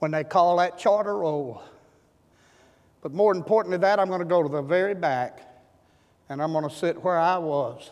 When 0.00 0.10
they 0.10 0.24
call 0.24 0.56
that 0.56 0.78
charter 0.78 1.16
roll. 1.16 1.62
But 3.02 3.12
more 3.12 3.34
important 3.34 3.70
than 3.70 3.82
that, 3.82 4.00
I'm 4.00 4.08
going 4.08 4.18
to 4.18 4.26
go 4.26 4.42
to 4.42 4.48
the 4.48 4.62
very 4.62 4.94
back 4.94 5.40
and 6.28 6.42
I'm 6.42 6.52
going 6.52 6.68
to 6.68 6.74
sit 6.74 7.02
where 7.02 7.18
I 7.18 7.38
was. 7.38 7.90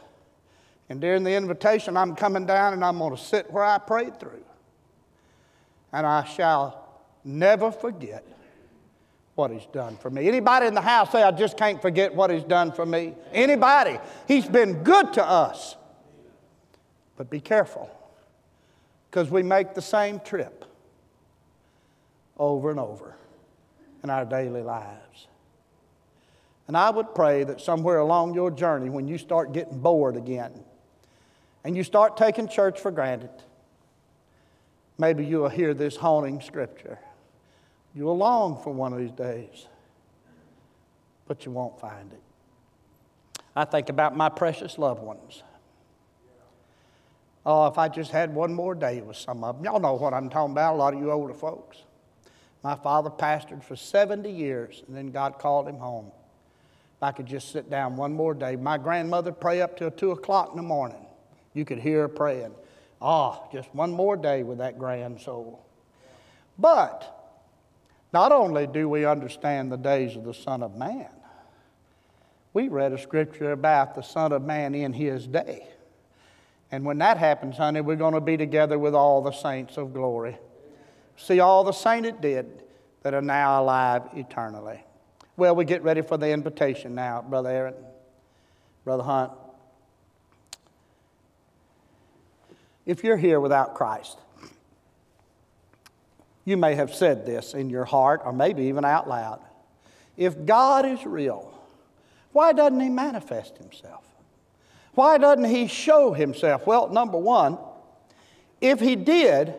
And 0.89 1.01
during 1.01 1.23
the 1.23 1.35
invitation, 1.35 1.97
I'm 1.97 2.17
coming 2.17 2.47
down 2.47 2.73
and 2.73 2.85
I'm 2.85 2.99
going 2.99 3.17
to 3.17 3.23
sit 3.23 3.51
where 3.51 3.65
I 3.65 3.79
prayed 3.79 4.19
through. 4.19 4.45
And 5.93 6.05
I 6.05 6.25
shall 6.25 6.85
never 7.25 7.71
forget 7.71 8.27
what 9.37 9.51
he's 9.51 9.67
done 9.73 9.97
for 9.97 10.11
me. 10.11 10.27
Anybody 10.27 10.67
in 10.67 10.75
the 10.75 10.81
house 10.81 11.13
say, 11.13 11.23
I 11.23 11.31
just 11.31 11.57
can't 11.57 11.81
forget 11.81 12.15
what 12.15 12.31
he's 12.31 12.45
done 12.45 12.73
for 12.73 12.85
me? 12.85 13.15
Anybody? 13.33 13.99
He's 14.27 14.47
been 14.47 14.83
good 14.83 15.13
to 15.15 15.25
us. 15.25 15.77
But 17.17 17.31
be 17.31 17.41
careful, 17.41 17.91
because 19.11 19.31
we 19.31 19.43
make 19.43 19.75
the 19.75 19.83
same 19.83 20.21
trip. 20.21 20.65
over 22.39 22.71
and 22.71 22.81
over 22.81 23.15
in 24.03 24.11
our 24.11 24.25
daily 24.25 24.62
lives. 24.62 25.29
And 26.67 26.77
I 26.77 26.91
would 26.91 27.15
pray 27.15 27.45
that 27.45 27.61
somewhere 27.61 27.99
along 27.99 28.35
your 28.35 28.51
journey, 28.51 28.89
when 28.89 29.07
you 29.07 29.19
start 29.19 29.53
getting 29.53 29.79
bored 29.79 30.17
again 30.17 30.53
and 31.62 31.77
you 31.77 31.85
start 31.85 32.17
taking 32.17 32.49
church 32.49 32.81
for 32.81 32.91
granted, 32.91 33.31
maybe 34.99 35.25
you'll 35.25 35.49
hear 35.49 35.75
this 35.75 35.97
haunting 35.97 36.41
scripture. 36.41 36.99
You'll 37.95 38.17
long 38.17 38.61
for 38.62 38.73
one 38.73 38.93
of 38.93 38.99
these 38.99 39.12
days, 39.12 39.69
but 41.29 41.45
you 41.45 41.53
won't 41.53 41.79
find 41.81 42.12
it. 42.12 42.21
I 43.55 43.65
think 43.65 43.89
about 43.89 44.17
my 44.17 44.29
precious 44.29 44.79
loved 44.79 45.03
ones. 45.03 45.43
Oh, 47.47 47.67
if 47.67 47.77
I 47.77 47.89
just 47.89 48.11
had 48.11 48.35
one 48.35 48.55
more 48.55 48.75
day 48.75 49.03
with 49.03 49.17
some 49.17 49.45
of 49.45 49.57
them. 49.57 49.65
Y'all 49.65 49.81
know 49.81 49.95
what 49.95 50.15
I'm 50.15 50.31
talking 50.31 50.53
about, 50.53 50.75
a 50.75 50.77
lot 50.77 50.95
of 50.95 51.01
you 51.01 51.11
older 51.11 51.35
folks. 51.35 51.79
My 52.63 52.75
father 52.75 53.11
pastored 53.11 53.63
for 53.63 53.77
70 53.77 54.31
years, 54.31 54.83
and 54.87 54.97
then 54.97 55.11
God 55.11 55.39
called 55.39 55.69
him 55.69 55.77
home. 55.77 56.11
If 56.97 57.03
I 57.03 57.13
could 57.13 57.27
just 57.27 57.53
sit 57.53 57.69
down 57.69 57.97
one 57.97 58.15
more 58.15 58.33
day. 58.33 58.57
My 58.57 58.79
grandmother 58.79 59.33
pray 59.33 59.61
up 59.61 59.77
till 59.77 59.91
2 59.91 60.13
o'clock 60.13 60.51
in 60.53 60.57
the 60.57 60.63
morning. 60.63 61.05
You 61.53 61.67
could 61.67 61.79
hear 61.79 62.03
her 62.03 62.09
praying. 62.09 62.55
Ah, 63.03 63.43
oh, 63.43 63.49
just 63.53 63.73
one 63.75 63.91
more 63.91 64.17
day 64.17 64.43
with 64.43 64.59
that 64.59 64.79
grand 64.79 65.21
soul. 65.21 65.67
But 66.59 67.25
not 68.15 68.33
only 68.33 68.67
do 68.67 68.89
we 68.89 69.05
understand 69.05 69.71
the 69.71 69.77
days 69.77 70.17
of 70.17 70.25
the 70.25 70.33
Son 70.33 70.63
of 70.63 70.77
Man, 70.77 71.11
we 72.55 72.69
read 72.69 72.93
a 72.93 72.99
scripture 72.99 73.53
about 73.53 73.95
the 73.95 74.03
Son 74.03 74.33
of 74.33 74.43
Man 74.43 74.75
in 74.75 74.95
his 74.95 75.27
day. 75.27 75.69
And 76.75 76.85
when 76.85 76.99
that 76.99 77.18
happens, 77.18 77.57
honey, 77.57 77.81
we're 77.81 77.95
going 77.95 78.14
to 78.14 78.20
be 78.20 78.37
together 78.37 78.81
with 78.81 78.97
all 78.97 79.22
the 79.22 79.31
saints 79.31 79.77
of 79.77 79.95
glory. 79.95 80.37
See 81.16 81.39
all 81.39 81.62
the 81.62 81.70
saints 81.70 82.09
it 82.09 82.20
did 82.20 82.64
that 83.03 83.14
are 83.14 83.22
now 83.22 83.62
alive 83.62 84.03
eternally. 84.14 84.83
Well, 85.37 85.55
we 85.55 85.64
get 85.64 85.85
ready 85.85 86.03
for 86.03 86.16
the 86.16 86.31
invitation 86.31 86.97
now, 86.97 87.22
Brother 87.22 87.51
Aaron, 87.51 87.75
Brother 88.85 89.05
Hunt. 89.05 89.31
If 92.87 93.05
you're 93.05 93.16
here 93.16 93.39
without 93.39 93.75
Christ, 93.77 94.18
you 96.45 96.57
may 96.57 96.75
have 96.75 96.93
said 96.93 97.25
this 97.25 97.55
in 97.55 97.70
your 97.70 97.85
heart 97.85 98.22
or 98.25 98.33
maybe 98.33 98.64
even 98.64 98.85
out 98.85 99.09
loud. 99.09 99.41
If 100.16 100.45
God 100.45 100.87
is 100.87 101.07
real, 101.07 101.57
why 102.33 102.53
doesn't 102.53 102.81
He 102.81 102.89
manifest 102.89 103.59
Himself? 103.59 104.04
Why 104.95 105.19
doesn't 105.19 105.45
He 105.45 105.67
show 105.67 106.13
Himself? 106.13 106.67
Well, 106.67 106.89
number 106.89 107.19
one, 107.19 107.59
if 108.61 108.81
He 108.81 108.97
did, 108.97 109.55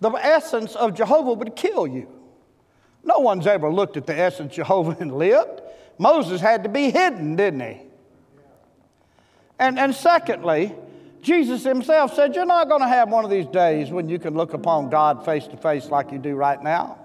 the 0.00 0.10
essence 0.10 0.74
of 0.74 0.94
Jehovah 0.94 1.34
would 1.34 1.54
kill 1.56 1.86
you. 1.86 2.08
No 3.04 3.18
one's 3.18 3.46
ever 3.46 3.70
looked 3.70 3.96
at 3.96 4.06
the 4.06 4.16
essence 4.16 4.50
of 4.50 4.56
Jehovah 4.56 4.96
and 5.00 5.16
lived. 5.16 5.62
Moses 5.98 6.40
had 6.40 6.62
to 6.64 6.68
be 6.68 6.90
hidden, 6.90 7.36
didn't 7.36 7.60
he? 7.60 7.80
And, 9.58 9.78
and 9.78 9.94
secondly, 9.94 10.74
Jesus 11.20 11.62
himself 11.62 12.14
said, 12.14 12.34
You're 12.34 12.46
not 12.46 12.68
going 12.68 12.80
to 12.80 12.88
have 12.88 13.10
one 13.10 13.24
of 13.24 13.30
these 13.30 13.46
days 13.46 13.90
when 13.90 14.08
you 14.08 14.18
can 14.18 14.34
look 14.34 14.54
upon 14.54 14.88
God 14.88 15.24
face 15.24 15.46
to 15.48 15.56
face 15.58 15.90
like 15.90 16.10
you 16.10 16.18
do 16.18 16.34
right 16.34 16.62
now. 16.62 16.96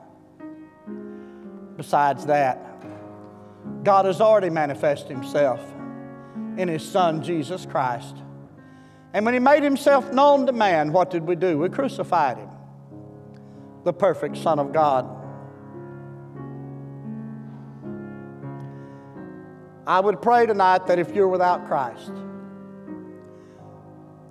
Besides 1.76 2.26
that, 2.28 2.62
God 3.84 4.06
has 4.06 4.22
already 4.22 4.50
manifested 4.50 5.12
himself 5.12 5.75
in 6.58 6.68
his 6.68 6.84
Son, 6.84 7.22
Jesus 7.24 7.66
Christ. 7.66 8.16
And 9.14 9.26
when 9.26 9.34
he 9.34 9.40
made 9.40 9.64
himself 9.64 10.12
known 10.12 10.46
to 10.46 10.52
man, 10.52 10.92
what 10.92 11.10
did 11.10 11.24
we 11.24 11.36
do? 11.36 11.58
We 11.58 11.70
crucified 11.70 12.38
him, 12.38 12.50
the 13.84 13.94
perfect 13.94 14.38
Son 14.38 14.60
of 14.60 14.74
God. 14.74 15.06
I 19.88 20.00
would 20.00 20.22
pray 20.22 20.48
tonight 20.48 20.88
that 20.88 20.98
if 20.98 21.14
you're 21.14 21.28
without 21.28 21.68
Christ, 21.68 22.12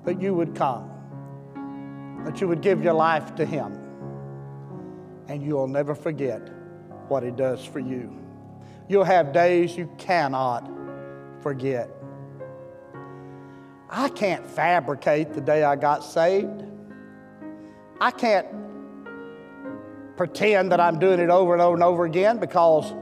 that 0.04 0.20
you 0.20 0.34
would 0.34 0.54
come, 0.54 0.90
that 2.24 2.40
you 2.40 2.48
would 2.48 2.60
give 2.60 2.82
your 2.82 2.92
life 2.92 3.34
to 3.36 3.46
Him, 3.46 3.78
and 5.28 5.42
you'll 5.42 5.68
never 5.68 5.94
forget 5.94 6.50
what 7.08 7.22
He 7.22 7.30
does 7.30 7.64
for 7.64 7.78
you. 7.78 8.12
You'll 8.88 9.04
have 9.04 9.32
days 9.32 9.76
you 9.76 9.88
cannot 9.96 10.68
forget. 11.40 11.88
I 13.96 14.08
can't 14.08 14.44
fabricate 14.44 15.34
the 15.34 15.40
day 15.40 15.62
I 15.62 15.76
got 15.76 16.02
saved. 16.02 16.64
I 18.00 18.10
can't 18.10 18.48
pretend 20.16 20.72
that 20.72 20.80
I'm 20.80 20.98
doing 20.98 21.20
it 21.20 21.30
over 21.30 21.52
and 21.52 21.62
over 21.62 21.74
and 21.74 21.82
over 21.84 22.04
again 22.04 22.38
because 22.38 22.92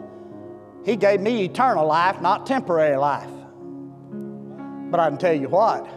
he 0.85 0.97
gave 0.97 1.23
me 1.23 1.47
eternal 1.47 1.87
life, 1.87 2.21
not 2.21 2.45
temporary 2.45 2.99
life. 2.99 3.31
But 4.91 5.01
I 5.01 5.09
can 5.09 5.17
tell 5.17 5.33
you 5.33 5.49
what, 5.49 5.89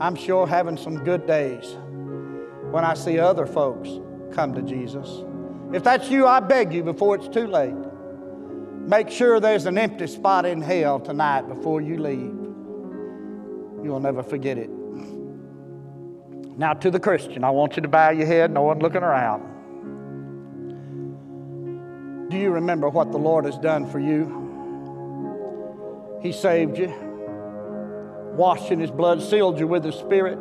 I'm 0.00 0.14
sure 0.14 0.46
having 0.46 0.76
some 0.76 1.02
good 1.02 1.26
days 1.26 1.76
when 2.70 2.84
I 2.84 2.94
see 2.94 3.18
other 3.18 3.46
folks 3.46 3.88
come 4.32 4.54
to 4.54 4.62
Jesus. 4.62 5.24
If 5.72 5.82
that's 5.82 6.08
you, 6.10 6.28
I 6.28 6.38
beg 6.38 6.72
you 6.72 6.84
before 6.84 7.16
it's 7.16 7.26
too 7.26 7.48
late. 7.48 7.74
Make 8.86 9.10
sure 9.10 9.40
there's 9.40 9.66
an 9.66 9.78
empty 9.78 10.06
spot 10.06 10.46
in 10.46 10.60
hell 10.60 11.00
tonight 11.00 11.48
before 11.48 11.80
you 11.80 11.98
leave. 11.98 12.43
You'll 13.84 14.00
never 14.00 14.22
forget 14.22 14.56
it. 14.56 14.70
Now, 16.56 16.72
to 16.72 16.90
the 16.90 16.98
Christian, 16.98 17.44
I 17.44 17.50
want 17.50 17.76
you 17.76 17.82
to 17.82 17.88
bow 17.88 18.10
your 18.10 18.26
head, 18.26 18.50
no 18.50 18.62
one 18.62 18.78
looking 18.78 19.02
around. 19.02 19.50
Do 22.30 22.38
you 22.38 22.50
remember 22.52 22.88
what 22.88 23.12
the 23.12 23.18
Lord 23.18 23.44
has 23.44 23.58
done 23.58 23.90
for 23.90 23.98
you? 23.98 24.40
He 26.22 26.32
saved 26.32 26.78
you, 26.78 26.94
washed 28.36 28.70
in 28.70 28.80
His 28.80 28.90
blood, 28.90 29.20
sealed 29.20 29.58
you 29.58 29.66
with 29.66 29.84
His 29.84 29.96
Spirit. 29.96 30.38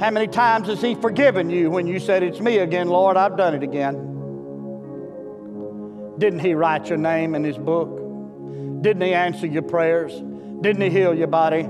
How 0.00 0.10
many 0.10 0.26
times 0.26 0.68
has 0.68 0.80
He 0.80 0.94
forgiven 0.94 1.50
you 1.50 1.70
when 1.70 1.86
you 1.86 2.00
said, 2.00 2.22
It's 2.22 2.40
me 2.40 2.56
again, 2.58 2.88
Lord, 2.88 3.18
I've 3.18 3.36
done 3.36 3.54
it 3.54 3.62
again? 3.62 4.12
Didn't 6.18 6.38
He 6.38 6.54
write 6.54 6.88
your 6.88 6.96
name 6.98 7.34
in 7.34 7.44
His 7.44 7.58
book? 7.58 8.00
Didn't 8.82 9.02
He 9.02 9.12
answer 9.12 9.46
your 9.46 9.62
prayers? 9.62 10.14
Didn't 10.62 10.80
He 10.80 10.88
heal 10.88 11.14
your 11.14 11.26
body? 11.26 11.68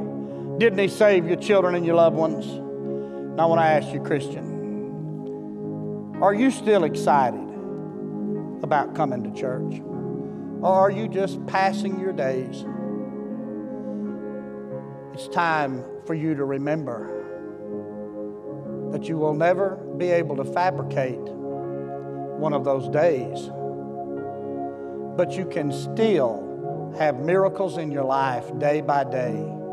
Didn't 0.58 0.78
He 0.78 0.88
save 0.88 1.26
your 1.26 1.36
children 1.36 1.74
and 1.74 1.84
your 1.84 1.96
loved 1.96 2.16
ones? 2.16 2.46
Now, 2.46 2.60
when 2.60 3.40
I 3.40 3.46
want 3.46 3.60
to 3.60 3.86
ask 3.86 3.92
you, 3.92 4.00
Christian, 4.00 4.52
are 6.22 6.34
you 6.34 6.50
still 6.50 6.84
excited? 6.84 7.44
about 8.64 8.96
coming 8.96 9.22
to 9.22 9.40
church? 9.40 9.80
Or 10.60 10.72
are 10.72 10.90
you 10.90 11.06
just 11.06 11.46
passing 11.46 12.00
your 12.00 12.12
days? 12.12 12.64
It's 15.12 15.28
time 15.28 15.84
for 16.06 16.14
you 16.14 16.34
to 16.34 16.44
remember 16.44 17.20
that 18.90 19.04
you 19.04 19.16
will 19.16 19.34
never 19.34 19.76
be 19.98 20.10
able 20.10 20.36
to 20.36 20.44
fabricate 20.44 21.20
one 21.20 22.52
of 22.52 22.64
those 22.64 22.88
days, 22.88 23.50
but 25.16 25.32
you 25.36 25.46
can 25.46 25.70
still 25.70 26.92
have 26.98 27.20
miracles 27.20 27.78
in 27.78 27.92
your 27.92 28.04
life 28.04 28.58
day 28.58 28.80
by 28.80 29.04
day. 29.04 29.63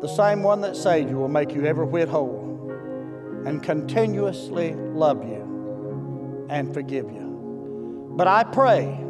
The 0.00 0.08
same 0.08 0.42
one 0.42 0.60
that 0.60 0.76
saved 0.76 1.10
you 1.10 1.16
will 1.16 1.28
make 1.28 1.52
you 1.52 1.64
every 1.66 1.86
whit 1.86 2.08
whole 2.08 3.42
and 3.44 3.62
continuously 3.62 4.74
love 4.74 5.24
you 5.24 6.46
and 6.48 6.72
forgive 6.72 7.10
you. 7.10 8.12
But 8.16 8.28
I 8.28 8.44
pray 8.44 9.04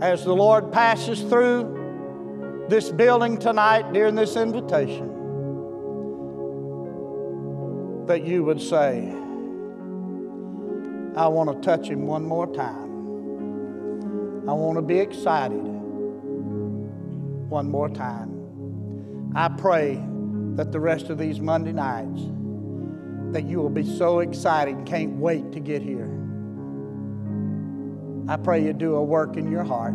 as 0.00 0.24
the 0.24 0.34
Lord 0.34 0.72
passes 0.72 1.20
through 1.22 2.66
this 2.68 2.90
building 2.90 3.38
tonight 3.38 3.92
during 3.92 4.14
this 4.14 4.36
invitation 4.36 5.08
that 8.06 8.24
you 8.24 8.44
would 8.44 8.60
say, 8.60 9.08
I 11.16 11.28
want 11.28 11.50
to 11.52 11.60
touch 11.64 11.88
him 11.88 12.06
one 12.06 12.24
more 12.24 12.46
time. 12.46 12.92
I 14.48 14.52
want 14.52 14.76
to 14.76 14.82
be 14.82 14.98
excited 14.98 15.62
one 17.48 17.70
more 17.70 17.88
time. 17.88 18.33
I 19.34 19.48
pray 19.48 20.00
that 20.56 20.70
the 20.70 20.78
rest 20.78 21.10
of 21.10 21.18
these 21.18 21.40
Monday 21.40 21.72
nights 21.72 22.22
that 23.32 23.44
you 23.44 23.58
will 23.58 23.70
be 23.70 23.84
so 23.84 24.20
excited 24.20 24.76
and 24.76 24.86
can't 24.86 25.16
wait 25.16 25.52
to 25.52 25.60
get 25.60 25.82
here. 25.82 26.08
I 28.28 28.36
pray 28.36 28.64
you 28.64 28.72
do 28.72 28.94
a 28.94 29.02
work 29.02 29.36
in 29.36 29.50
your 29.50 29.64
heart. 29.64 29.94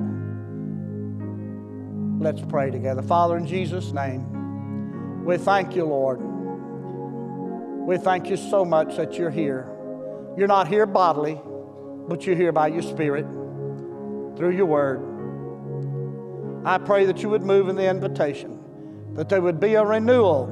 Let's 2.22 2.42
pray 2.50 2.70
together. 2.70 3.02
Father, 3.02 3.38
in 3.38 3.48
Jesus' 3.48 3.94
name, 3.94 5.24
we 5.24 5.38
thank 5.38 5.74
you, 5.74 5.86
Lord. 5.86 6.20
We 7.88 7.98
thank 7.98 8.30
you 8.30 8.36
so 8.36 8.66
much 8.66 8.98
that 8.98 9.14
you're 9.14 9.32
here. 9.32 9.68
You're 10.38 10.50
not 10.50 10.68
here 10.68 10.86
bodily, 10.86 11.40
but 12.10 12.26
you're 12.26 12.36
here 12.36 12.52
by 12.52 12.68
your 12.68 12.82
Spirit 12.82 13.26
through 14.36 14.52
your 14.52 14.66
word. 14.66 15.02
I 16.66 16.78
pray 16.78 17.06
that 17.06 17.24
you 17.24 17.30
would 17.30 17.42
move 17.42 17.70
in 17.70 17.78
the 17.78 17.90
invitation, 17.90 18.59
that 19.20 19.28
there 19.28 19.42
would 19.42 19.60
be 19.60 19.74
a 19.74 19.84
renewal, 19.84 20.48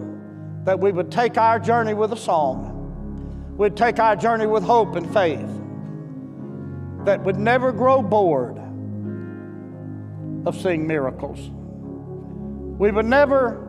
that 0.65 0.77
we 0.77 0.91
would 0.91 1.09
take 1.09 1.37
our 1.37 1.57
journey 1.57 1.93
with 1.93 2.11
a 2.11 2.17
song, 2.17 3.53
we'd 3.57 3.77
take 3.77 3.97
our 3.97 4.13
journey 4.13 4.45
with 4.45 4.61
hope 4.61 4.97
and 4.97 5.09
faith 5.13 5.47
that 7.05 7.23
would 7.23 7.37
never 7.37 7.71
grow 7.71 8.01
bored 8.01 8.57
of 10.45 10.61
seeing 10.61 10.85
miracles. 10.85 11.39
We 12.77 12.91
would 12.91 13.05
never 13.05 13.65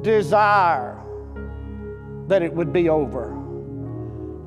desire 0.00 0.98
that 2.28 2.40
it 2.40 2.50
would 2.50 2.72
be 2.72 2.88
over. 2.88 3.32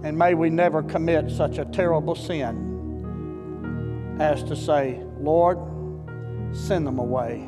And 0.04 0.18
may 0.18 0.34
we 0.34 0.50
never 0.50 0.82
commit 0.82 1.30
such 1.30 1.60
a 1.60 1.66
terrible 1.66 2.16
sin 2.16 4.18
as 4.20 4.42
to 4.46 4.56
say, 4.56 5.04
Lord, 5.20 5.60
send 6.52 6.88
them 6.88 6.98
away. 6.98 7.48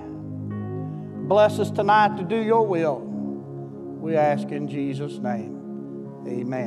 Bless 1.27 1.57
us 1.57 1.71
tonight 1.71 2.17
to 2.17 2.23
do 2.23 2.37
your 2.37 2.67
will. 2.67 2.99
We 2.99 4.15
ask 4.15 4.49
in 4.49 4.67
Jesus' 4.67 5.17
name. 5.17 6.23
Amen. 6.27 6.63